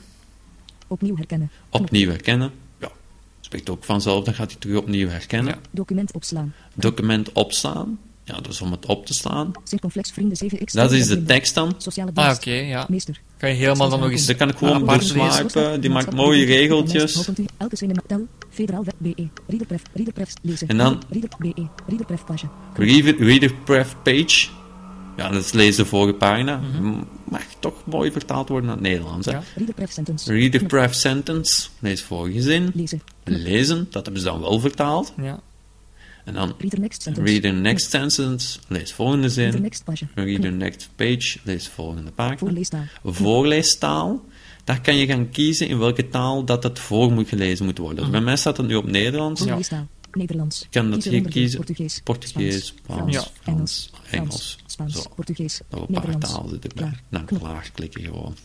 Opnieuw 0.87 1.15
herkennen. 1.15 1.51
Knop. 1.69 1.81
Opnieuw 1.81 2.09
herkennen, 2.09 2.51
spreekt 3.47 3.69
ook 3.69 3.83
vanzelf, 3.83 4.23
dan 4.23 4.33
gaat 4.33 4.51
hij 4.51 4.59
terug 4.59 4.77
opnieuw 4.77 5.07
herkennen. 5.07 5.53
Ja. 5.53 5.59
Document 5.71 6.11
opslaan. 6.13 6.53
Document 6.73 7.31
opslaan, 7.31 7.99
ja, 8.23 8.33
dat 8.35 8.47
is 8.47 8.61
om 8.61 8.71
het 8.71 8.85
op 8.85 9.05
te 9.05 9.13
slaan. 9.13 9.51
Circonflex 9.63 10.11
vrienden 10.11 10.37
7x. 10.45 10.71
Dat 10.71 10.91
is 10.91 11.07
de 11.07 11.23
tekst 11.23 11.53
dan. 11.53 11.73
Sociale 11.77 12.11
Ah, 12.13 12.33
oké, 12.35 12.51
ja. 12.51 12.85
Meester. 12.89 13.21
Kan 13.37 13.49
je 13.49 13.55
helemaal 13.55 13.89
dan 13.89 13.99
nog 13.99 14.11
eens 14.11 14.25
Dan 14.25 14.35
kan 14.35 14.49
ik 14.49 14.57
gewoon 14.57 14.75
apart 14.81 15.13
doorswipen. 15.15 15.81
die 15.81 15.89
maakt 15.89 16.13
mooie 16.13 16.45
regeltjes. 16.45 17.29
Elke 17.57 17.75
tel. 18.07 18.27
Federaal 18.49 18.83
web 18.83 18.95
BE. 18.97 19.27
Readerpref. 19.47 19.81
Readerpref 19.93 20.33
lezen. 20.41 20.67
En 20.67 20.77
dan- 20.77 21.01
Reader 21.09 21.29
BE. 21.39 21.67
Readerpref 21.87 22.23
page. 22.25 22.45
Reader, 22.73 23.17
reader 23.17 23.53
pref 23.53 23.95
page. 24.03 24.47
Ja, 25.17 25.29
dat 25.29 25.43
is 25.45 25.51
lees 25.51 25.75
de 25.75 25.85
vorige 25.85 26.13
pagina. 26.13 26.57
Mhm. 26.57 26.93
Mag 27.29 27.41
toch 27.59 27.73
mooi 27.85 28.11
vertaald 28.11 28.49
worden 28.49 28.67
naar 28.67 28.77
het 28.77 28.85
Nederlands. 28.85 29.25
Hè? 29.25 29.31
Ja. 29.31 29.43
Readerpref 29.55 29.91
sentence. 29.91 30.31
Reader 30.33 30.57
Knop. 30.59 30.67
pref 30.69 30.93
sentence. 30.93 31.67
Lees 31.79 32.01
vorige 32.03 32.41
zin. 32.41 32.71
Lezen. 32.73 33.01
Lezen, 33.23 33.87
dat 33.91 34.03
hebben 34.05 34.21
ze 34.21 34.27
dan 34.27 34.39
wel 34.39 34.59
vertaald. 34.59 35.13
Ja. 35.21 35.39
En 36.25 36.33
dan 36.33 36.53
Reader 36.59 36.79
next 36.79 37.01
sentence. 37.01 37.31
reader 37.33 37.53
next 37.53 37.89
sentence. 37.89 38.59
Lees 38.67 38.93
volgende 38.93 39.27
Reader 39.27 39.51
zin. 39.53 39.61
next 39.61 39.83
page. 39.83 40.05
Reader 40.15 40.51
next 40.51 40.89
page. 40.95 41.37
Lees 41.43 41.67
volgende 41.67 42.11
pagina. 42.11 42.37
Voorleestaal. 42.37 42.83
Voorleestaal. 43.03 44.25
Daar 44.63 44.81
kan 44.81 44.95
je 44.97 45.05
gaan 45.05 45.29
kiezen 45.29 45.67
in 45.67 45.77
welke 45.79 46.09
taal 46.09 46.43
dat 46.43 46.63
het 46.63 46.79
voor 46.79 47.11
moet 47.11 47.29
gelezen 47.29 47.65
moet 47.65 47.77
worden. 47.77 48.03
Mhm. 48.03 48.11
Bij 48.11 48.21
mij 48.21 48.35
staat 48.37 48.57
het 48.57 48.67
nu 48.67 48.75
op 48.75 48.85
Nederlands. 48.85 49.41
Voorleestaal. 49.41 49.87
Nederlands. 50.11 50.61
Ik 50.61 50.67
kan 50.71 50.91
dat 50.91 51.03
hier 51.03 51.21
kiezen. 51.29 51.57
Portugees. 51.57 52.01
Portugees, 52.03 52.65
Spaans, 52.65 53.13
Ja. 53.13 53.23
Frans, 53.41 53.89
Engels. 54.09 54.11
Engels. 54.11 54.57
Spaans. 54.77 54.93
Zo. 54.93 55.09
Portugees. 55.15 55.59
Nog 55.69 55.87
een 55.87 55.93
paar 55.93 56.17
talen 56.17 56.53
erbij. 56.53 56.69
Klaar. 56.75 57.01
Nou, 57.09 57.25
Knop. 57.25 57.39
klaar 57.41 57.69
klikken 57.73 58.03
gewoon. 58.03 58.35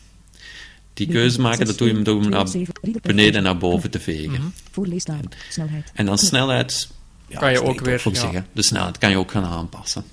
Die 0.94 1.06
keuze 1.06 1.40
maken, 1.40 1.66
dat 1.66 1.78
doe 1.78 1.88
je 1.88 2.02
door 2.02 2.20
hem 2.20 2.30
naar 2.30 2.48
6, 2.48 2.68
7, 2.82 3.00
beneden 3.02 3.34
en 3.34 3.42
naar 3.42 3.58
boven 3.58 3.90
te 3.90 4.00
vegen. 4.00 4.32
Mhm. 4.32 4.48
Voorleestaal. 4.70 5.20
Snelheid. 5.48 5.90
En 5.94 6.06
dan 6.06 6.18
snelheid... 6.18 6.90
Ja, 7.26 7.38
Kan 7.38 7.52
je 7.52 7.62
ook 7.62 7.80
weer, 7.80 7.98
zich. 7.98 8.42
De 8.52 8.62
snelheid 8.62 8.98
kan 8.98 9.10
je 9.10 9.16
ook 9.16 9.30
gaan 9.30 9.44
aanpassen. 9.44 10.04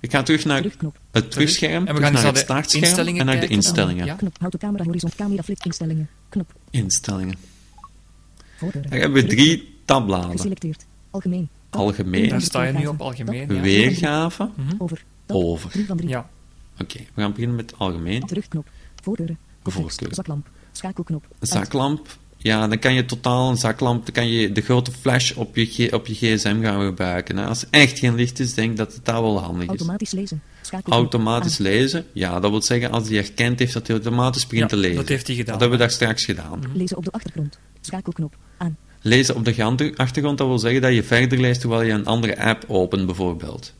Ik 0.00 0.10
ga 0.10 0.22
terug 0.22 0.44
naar 0.44 0.64
het 1.10 1.30
terugscherm, 1.30 1.86
En 1.86 1.94
we 1.94 2.00
gaan 2.00 2.12
naar 2.12 2.22
naar 2.22 2.24
het 2.24 2.34
de 2.34 2.40
startscherm 2.40 2.84
instellingen 2.84 3.20
en 3.20 3.26
naar 3.26 3.40
de 3.40 3.46
instellingen. 3.46 4.06
Ja. 4.06 4.14
Knop. 4.14 4.36
Houd 4.38 4.52
de 4.52 4.58
camera 4.58 4.84
horizon. 4.84 5.10
Camera 5.16 5.42
flip 5.42 5.64
instellingen. 5.64 6.08
Knop. 6.28 6.54
Instellingen. 6.70 7.34
Daar 8.60 9.00
hebben 9.00 9.22
we 9.22 9.28
drie 9.28 9.74
tabbladen. 9.84 10.30
Geselecteerd. 10.30 10.86
Algemeen. 11.10 11.48
Algemeen. 11.70 12.28
Daar 12.28 12.40
sta 12.40 12.62
je 12.62 12.72
nu 12.72 12.86
op 12.86 13.00
algemeen. 13.00 13.54
Ja. 13.54 13.60
Weergave. 13.60 14.50
Over. 14.78 15.04
Over. 15.30 15.70
3 15.70 15.86
van 15.86 15.96
3. 15.96 16.08
Ja. 16.08 16.30
Oké, 16.80 16.98
we 17.14 17.20
gaan 17.22 17.30
beginnen 17.32 17.56
met 17.56 17.72
algemeen. 17.76 18.26
Terugknop. 18.26 18.68
Voordeuren. 19.02 19.38
Context. 19.62 19.88
Voorkeuren. 19.88 20.14
Zaklamp. 20.16 20.48
Schakelknop. 20.72 21.26
Zaklamp. 21.40 22.18
Ja, 22.42 22.68
dan 22.68 22.78
kan 22.78 22.94
je 22.94 23.04
totaal 23.04 23.50
een 23.50 23.56
zaklamp, 23.56 24.04
dan 24.04 24.14
kan 24.14 24.28
je 24.28 24.52
de 24.52 24.60
grote 24.60 24.92
flash 24.92 25.32
op 25.32 25.56
je, 25.56 25.92
op 25.92 26.06
je 26.06 26.14
gsm 26.14 26.62
gaan 26.62 26.84
gebruiken. 26.84 27.36
hè. 27.36 27.46
Als 27.46 27.62
er 27.62 27.68
echt 27.70 27.98
geen 27.98 28.14
licht 28.14 28.38
is, 28.38 28.54
denk 28.54 28.70
ik 28.70 28.76
dat 28.76 28.94
het 28.94 29.04
daar 29.04 29.22
wel 29.22 29.38
handig 29.40 29.62
is. 29.62 29.68
Automatisch 29.68 30.10
lezen. 30.10 30.42
Automatisch 30.84 31.58
Aan. 31.58 31.64
lezen, 31.66 32.06
ja, 32.12 32.40
dat 32.40 32.50
wil 32.50 32.62
zeggen 32.62 32.90
als 32.90 33.08
hij 33.08 33.16
herkend 33.16 33.58
heeft 33.58 33.72
dat 33.72 33.86
hij 33.86 33.96
automatisch 33.96 34.46
begint 34.46 34.70
Ja, 34.70 34.76
te 34.76 34.82
lezen. 34.82 34.96
dat 34.96 35.08
heeft 35.08 35.26
hij 35.26 35.36
gedaan. 35.36 35.52
Dat 35.52 35.60
hebben 35.60 35.78
we 35.78 35.84
daar 35.84 35.94
straks 35.94 36.24
gedaan. 36.24 36.60
Lezen 36.74 36.96
op 36.96 37.04
de 37.04 37.10
achtergrond. 37.12 37.58
Schakelknop. 37.80 38.36
Aan. 38.56 38.76
Lezen 39.02 39.34
op 39.36 39.44
de 39.44 39.92
achtergrond, 39.96 40.38
dat 40.38 40.46
wil 40.46 40.58
zeggen 40.58 40.80
dat 40.82 40.94
je 40.94 41.02
verder 41.02 41.40
leest 41.40 41.60
terwijl 41.60 41.82
je 41.82 41.92
een 41.92 42.06
andere 42.06 42.38
app 42.42 42.64
opent, 42.68 43.06
bijvoorbeeld. 43.06 43.74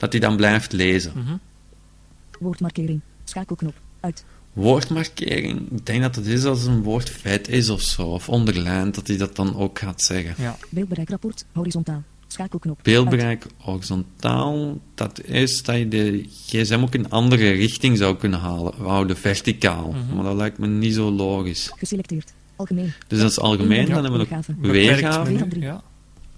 Dat 0.00 0.12
hij 0.12 0.20
dan 0.20 0.36
blijft 0.36 0.72
lezen. 0.72 1.12
Mhm. 1.14 1.36
Woordmarkering. 2.38 3.00
Schakelknop. 3.24 3.74
Uit. 4.00 4.24
woordmarkering, 4.52 5.70
ik 5.70 5.86
denk 5.86 6.02
dat 6.02 6.16
het 6.16 6.26
is 6.26 6.44
als 6.44 6.64
een 6.64 6.82
woord 6.82 7.10
vet 7.10 7.48
is 7.48 7.68
of 7.68 7.80
zo, 7.80 8.02
of 8.02 8.28
onderlijnd, 8.28 8.94
dat 8.94 9.06
hij 9.06 9.16
dat 9.16 9.36
dan 9.36 9.56
ook 9.56 9.78
gaat 9.78 10.02
zeggen. 10.02 10.34
Ja. 10.38 10.56
Beeldbereikrapport, 10.68 11.44
horizontaal. 11.52 12.02
Schakelknop. 12.26 12.76
Uit. 12.76 12.84
Beeldbereik 12.84 13.46
horizontaal, 13.56 14.80
dat 14.94 15.22
is 15.24 15.62
dat 15.62 15.76
je 15.76 15.88
de 15.88 16.24
gsm 16.46 16.78
ook 16.82 16.94
in 16.94 17.04
een 17.04 17.10
andere 17.10 17.50
richting 17.50 17.98
zou 17.98 18.16
kunnen 18.16 18.38
halen, 18.40 18.74
houden, 18.76 19.16
verticaal. 19.16 19.92
Mhm. 19.92 20.14
Maar 20.14 20.24
dat 20.24 20.36
lijkt 20.36 20.58
me 20.58 20.66
niet 20.66 20.94
zo 20.94 21.10
logisch. 21.10 21.72
Geselecteerd. 21.76 22.32
Algemeen. 22.56 22.92
Dus 23.06 23.18
dat 23.18 23.30
is 23.30 23.38
algemeen, 23.38 23.86
Ja. 23.86 23.94
dan 23.94 24.02
hebben 24.02 24.20
we 24.20 24.26
Beperkt 24.26 24.60
weergave, 24.60 25.60
Ja. 25.60 25.82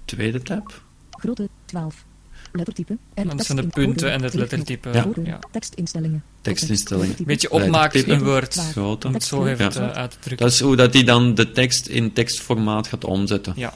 tweede 0.04 0.42
tab. 0.42 0.82
Grootte 1.10 1.48
12. 1.64 2.04
Lettertype. 2.52 2.96
En 3.14 3.28
Dat 3.28 3.44
zijn 3.44 3.58
de 3.58 3.66
punten 3.66 4.12
en 4.12 4.22
het 4.22 4.34
lettertype. 4.34 4.88
Ja. 4.92 5.06
Ja. 5.24 5.38
Tekstinstellingen. 5.50 6.22
Tekstinstellingen. 6.40 7.08
Lettertype. 7.08 7.32
Beetje 7.32 7.50
opmaakt 7.50 7.94
in. 7.94 8.22
Word. 8.24 8.58
Om 9.06 9.12
het 9.14 9.24
zo 9.24 9.44
even 9.46 9.64
Ja. 9.64 9.70
te- 9.70 9.92
uit 9.92 10.10
te 10.10 10.16
drukken. 10.20 10.46
Dat 10.46 10.54
is 10.54 10.60
hoe 10.60 10.76
dat 10.76 10.92
hij 10.94 11.04
dan 11.04 11.34
de 11.34 11.52
tekst 11.52 11.86
in 11.86 12.12
tekstformaat 12.12 12.86
gaat 12.86 13.04
omzetten. 13.04 13.52
Ja. 13.56 13.74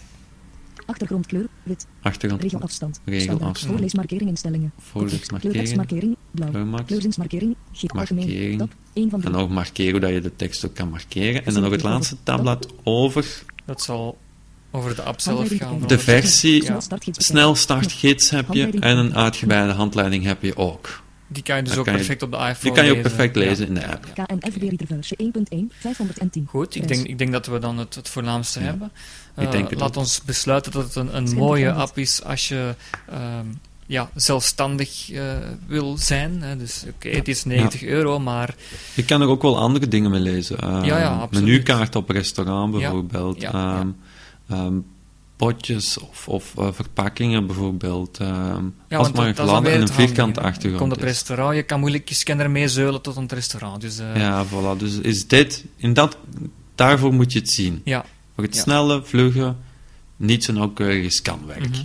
Achtergrondkleur. 0.87 1.47
Wit. 1.63 1.87
Achtergrond. 2.03 2.43
Regelafstand. 2.43 3.01
Regelafstand. 3.05 3.59
Voorleesmarkering 3.59 4.29
instellingen. 4.29 4.73
Voorleesmarkering. 4.79 6.17
Blauw. 6.31 6.51
Geel. 6.87 7.11
Markering. 7.17 7.57
Algemeen. 7.87 8.59
Tab. 8.59 8.71
1 8.93 9.11
van 9.11 9.23
En 9.23 9.31
3. 9.33 9.43
ook 9.43 9.51
markeren 9.51 9.91
hoe 9.91 10.01
dat 10.01 10.11
je 10.11 10.21
de 10.21 10.37
tekst 10.37 10.67
ook 10.67 10.75
kan 10.75 10.89
markeren. 10.89 11.45
En 11.47 11.53
dan 11.55 11.63
nog 11.63 11.73
het 11.73 11.83
laatste 11.83 12.17
tabblad 12.23 12.69
over 12.83 13.43
Dat 13.65 13.83
zal 13.83 14.19
over 14.77 14.95
de 14.97 15.03
app 15.03 15.21
zelf 15.21 15.49
gaan. 15.53 15.83
de 15.87 15.99
versie. 15.99 16.63
Ja. 16.65 16.81
startgids 16.81 17.27
Snel 17.27 17.55
startgids 17.55 18.31
heb 18.31 18.47
je 18.53 18.71
en 18.81 18.97
een 18.97 19.17
uitgebreide 19.17 19.73
handleiding 19.73 20.25
heb 20.25 20.43
je 20.43 20.57
ook. 20.57 21.05
Die 21.29 21.43
kan 21.43 21.57
je 21.57 21.63
dus 21.63 21.77
ook 21.77 21.85
je- 21.87 21.91
perfect 21.93 22.23
op 22.23 22.31
de 22.31 22.37
iPhone 22.37 22.57
Die 22.61 22.73
kan 22.73 22.85
je 22.85 22.91
ook 22.91 22.97
lezen. 22.97 23.11
perfect 23.17 23.35
Ja. 23.37 23.41
lezen 23.43 23.67
in 23.67 23.75
de 23.75 23.87
app. 23.89 24.07
KNF 24.15 24.57
Reader 24.57 24.87
versie 24.87 25.17
1.1. 25.19 25.73
510. 25.79 26.47
Goed, 26.49 26.75
ik 26.75 26.89
denk, 26.89 27.07
ik 27.07 27.19
denk 27.19 27.33
dat 27.33 27.47
we 27.47 27.59
dan 27.59 27.79
het, 27.79 27.95
het 27.95 28.09
voornaamste 28.09 28.61
Ja. 28.61 28.65
hebben. 28.67 28.91
Ik 29.37 29.45
Eh, 29.45 29.51
denk 29.51 29.71
het 29.71 29.81
laat 29.81 29.89
ook. 29.89 29.97
ons 29.97 30.23
besluiten 30.25 30.73
dat 30.73 30.85
het 30.85 30.95
een, 30.95 31.17
een 31.17 31.35
mooie 31.35 31.73
app 31.73 31.99
is 31.99 32.23
als 32.25 32.49
je 32.49 32.75
ehm, 33.11 33.47
ja, 33.87 34.11
zelfstandig 34.15 35.11
eh, 35.11 35.23
wil 35.67 35.97
zijn. 35.99 36.43
Hè. 36.43 36.57
Dus 36.57 36.85
oké, 36.95 37.09
het 37.09 37.29
is 37.29 37.45
90 37.45 37.83
euro, 37.83 38.19
maar 38.19 38.55
Je 38.95 39.05
kan 39.05 39.21
er 39.23 39.29
ook 39.29 39.43
wel 39.43 39.59
andere 39.59 39.89
dingen 39.89 40.11
mee 40.11 40.21
lezen. 40.21 40.59
Ehm, 40.59 40.85
Ja, 40.85 40.99
ja, 40.99 41.09
absoluut. 41.17 41.45
Menukaart 41.49 41.97
op 41.97 42.11
restaurant 42.11 42.73
Ja, 42.75 42.79
bijvoorbeeld. 42.81 43.41
ja, 43.41 43.87
ehm, 44.49 44.75
potjes 45.37 45.99
of, 45.99 46.29
of 46.29 46.55
eh, 46.59 46.69
verpakkingen 46.73 47.47
bijvoorbeeld. 47.47 48.19
ehm, 48.19 48.65
Ja, 48.89 48.97
als 48.97 49.13
maar 49.13 49.63
weer 49.63 49.73
en 49.75 49.81
een 49.81 49.89
vierkante 49.89 50.01
Je 50.17 50.17
komt 50.17 50.39
achtergrond 50.55 50.93
op 50.93 50.99
is. 50.99 51.05
restaurant, 51.05 51.55
je 51.57 51.63
kan 51.63 51.81
moeilijk 51.81 52.09
je 52.09 52.15
scanner 52.15 52.51
meezeulen 52.51 53.03
tot 53.03 53.17
een 53.17 53.29
restaurant. 53.29 53.81
Dus 53.81 53.99
eh, 53.99 54.17
Ja, 54.17 54.47
voilà. 54.47 54.77
Dus 54.79 54.99
is 54.99 55.27
dit, 55.27 55.65
in 55.77 55.93
dat, 55.93 56.17
daarvoor 56.75 57.15
moet 57.15 57.33
je 57.33 57.39
het 57.39 57.51
zien. 57.51 57.81
ja. 57.85 58.05
Voor 58.35 58.45
het 58.45 58.55
Ja. 58.55 58.61
snelle, 58.63 59.03
vlugge, 59.05 59.55
niet 60.17 60.45
zo 60.45 60.53
nauwkeurige 60.53 61.09
scanwerk. 61.11 61.69
Mhm. 61.69 61.83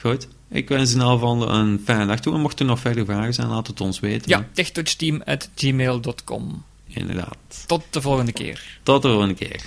Goed. 0.00 0.28
Ik 0.48 0.68
wens 0.68 0.90
in 0.92 0.96
ieder 0.98 1.12
geval 1.12 1.50
een 1.54 1.80
fijne 1.84 2.06
dag 2.06 2.20
toe. 2.20 2.34
En 2.34 2.40
mochten 2.40 2.58
er 2.66 2.72
nog 2.72 2.80
verder 2.80 3.04
vragen 3.04 3.34
zijn, 3.34 3.48
laat 3.48 3.66
het 3.66 3.80
ons 3.80 4.00
weten. 4.00 4.28
Ja, 4.28 4.46
techtouchteam.gmail.com. 4.52 6.62
Inderdaad. 6.86 7.64
Tot 7.66 7.82
de 7.90 8.00
volgende 8.00 8.32
keer. 8.32 8.78
Tot 8.82 9.02
de 9.02 9.08
volgende 9.08 9.34
keer. 9.34 9.62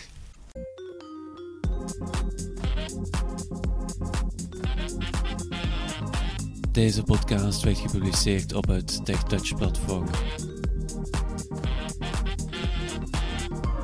Deze 6.75 7.03
podcast 7.03 7.63
werd 7.63 7.77
gepubliceerd 7.77 8.53
op 8.53 8.67
het 8.67 9.05
TechTouch-platform. 9.05 10.07